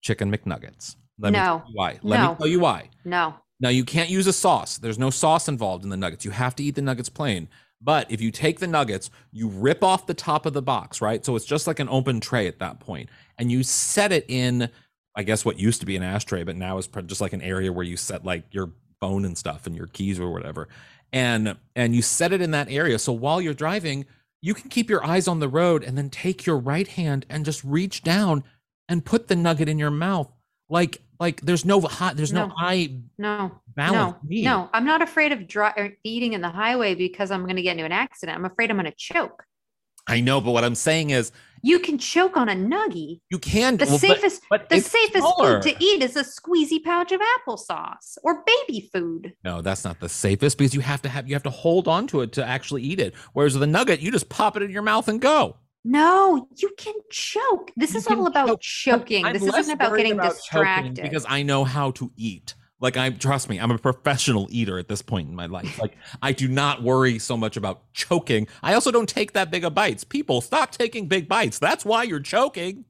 [0.00, 0.94] chicken McNuggets.
[1.18, 1.44] Let me No.
[1.44, 1.98] tell you why.
[2.02, 2.30] Let No.
[2.30, 2.90] me tell you why.
[3.04, 4.78] no, Now you can't use a sauce.
[4.78, 6.24] There's no sauce involved in the nuggets.
[6.24, 7.48] You have to eat the nuggets plain.
[7.80, 11.24] But if you take the nuggets, you rip off the top of the box, right?
[11.24, 14.68] So it's just like an open tray at that point, and you set it in,
[15.14, 17.72] I guess what used to be an ashtray, but now is just like an area
[17.72, 20.68] where you set like your phone and stuff and your keys or whatever,
[21.12, 22.98] and and you set it in that area.
[22.98, 24.06] So while you're driving,
[24.42, 27.44] you can keep your eyes on the road and then take your right hand and
[27.44, 28.42] just reach down
[28.88, 30.32] and put the nugget in your mouth,
[30.68, 32.54] like like there's no hot, there's no, No.
[32.58, 34.16] eye no, balance.
[34.22, 34.44] no, need.
[34.44, 34.68] no.
[34.72, 37.72] I'm not afraid of dri- or eating in the highway because I'm going to get
[37.72, 38.36] into an accident.
[38.38, 39.44] I'm afraid I'm going to choke.
[40.06, 43.20] I know, but what I'm saying is You can choke on a nuggie.
[43.30, 45.60] you can The well, safest, but the safest smaller.
[45.60, 49.34] food to eat is a squeezy pouch of applesauce or baby food.
[49.44, 52.06] No, that's not the safest because you have to have you have to hold on
[52.06, 53.14] to it to actually eat it.
[53.34, 55.56] Whereas with a nugget, you just pop it in your mouth and go.
[55.90, 57.72] No, you can choke.
[57.74, 59.24] This You is all about choke, choking.
[59.24, 61.02] I'm This isn't about getting choking distracted.
[61.02, 62.54] because I know how to eat.
[62.78, 65.78] Like I trust me, I'm a professional eater at this point in my life.
[65.80, 68.48] Like I do not worry so much about choking.
[68.62, 70.04] I also don't take that big of bites.
[70.04, 71.58] People stop taking big bites.
[71.58, 72.84] That's why you're choking.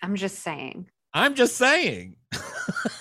[0.00, 0.86] I'm just saying.
[1.12, 2.16] I'm just saying.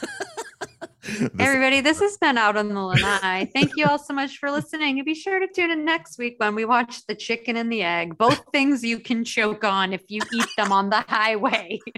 [1.10, 3.45] This- Everybody, this has been Out on the Lanai.
[3.53, 4.99] Thank you all so much for listening.
[4.99, 7.84] And be sure to tune in next week when we watch The Chicken and the
[7.84, 8.18] Egg.
[8.18, 11.80] Both things you can choke on if you eat them on the highway.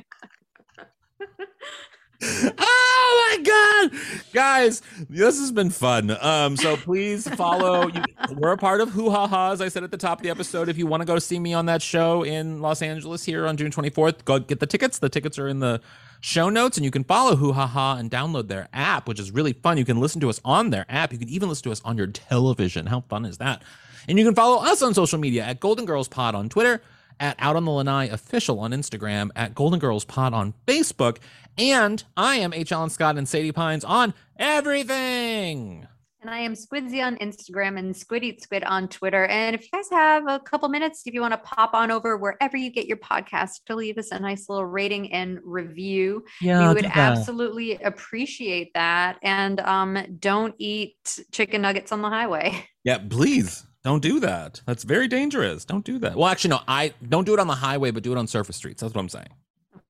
[2.24, 4.00] oh my god
[4.32, 8.04] guys this has been fun um so please follow you,
[8.36, 10.30] we're a part of hoo ha ha as i said at the top of the
[10.30, 13.48] episode if you want to go see me on that show in los angeles here
[13.48, 15.82] on june 24th go get the tickets the tickets are in the
[16.22, 19.32] show notes and you can follow hoo ha ha and download their app which is
[19.32, 21.72] really fun you can listen to us on their app you can even listen to
[21.72, 23.62] us on your television how fun is that
[24.08, 26.82] and you can follow us on social media at golden girls pod on twitter
[27.22, 31.18] at Out on the Lanai Official on Instagram, at Golden Girls Pod on Facebook,
[31.58, 32.72] and I am H.
[32.72, 35.88] Alan Scott and Sadie Pines on everything.
[36.22, 39.26] And I am Squidsy on Instagram and Squid Eat Squid on Twitter.
[39.26, 42.16] And if you guys have a couple minutes, if you want to pop on over
[42.16, 46.68] wherever you get your podcast to leave us a nice little rating and review, Yeah,
[46.68, 49.18] we would absolutely appreciate that.
[49.24, 52.66] And um, don't eat chicken nuggets on the highway.
[52.84, 54.60] Yeah, please don't do that.
[54.66, 55.66] That's very dangerous.
[55.66, 56.16] Don't do that.
[56.16, 58.56] Well, actually, no, I don't do it on the highway, but do it on surface
[58.56, 58.82] streets.
[58.82, 59.30] That's what I'm saying.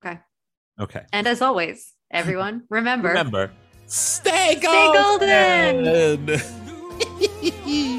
[0.05, 0.19] Okay.
[0.77, 1.05] Okay.
[1.13, 3.53] And as always, everyone, remember, Remember,
[3.91, 6.41] stay Stay golden.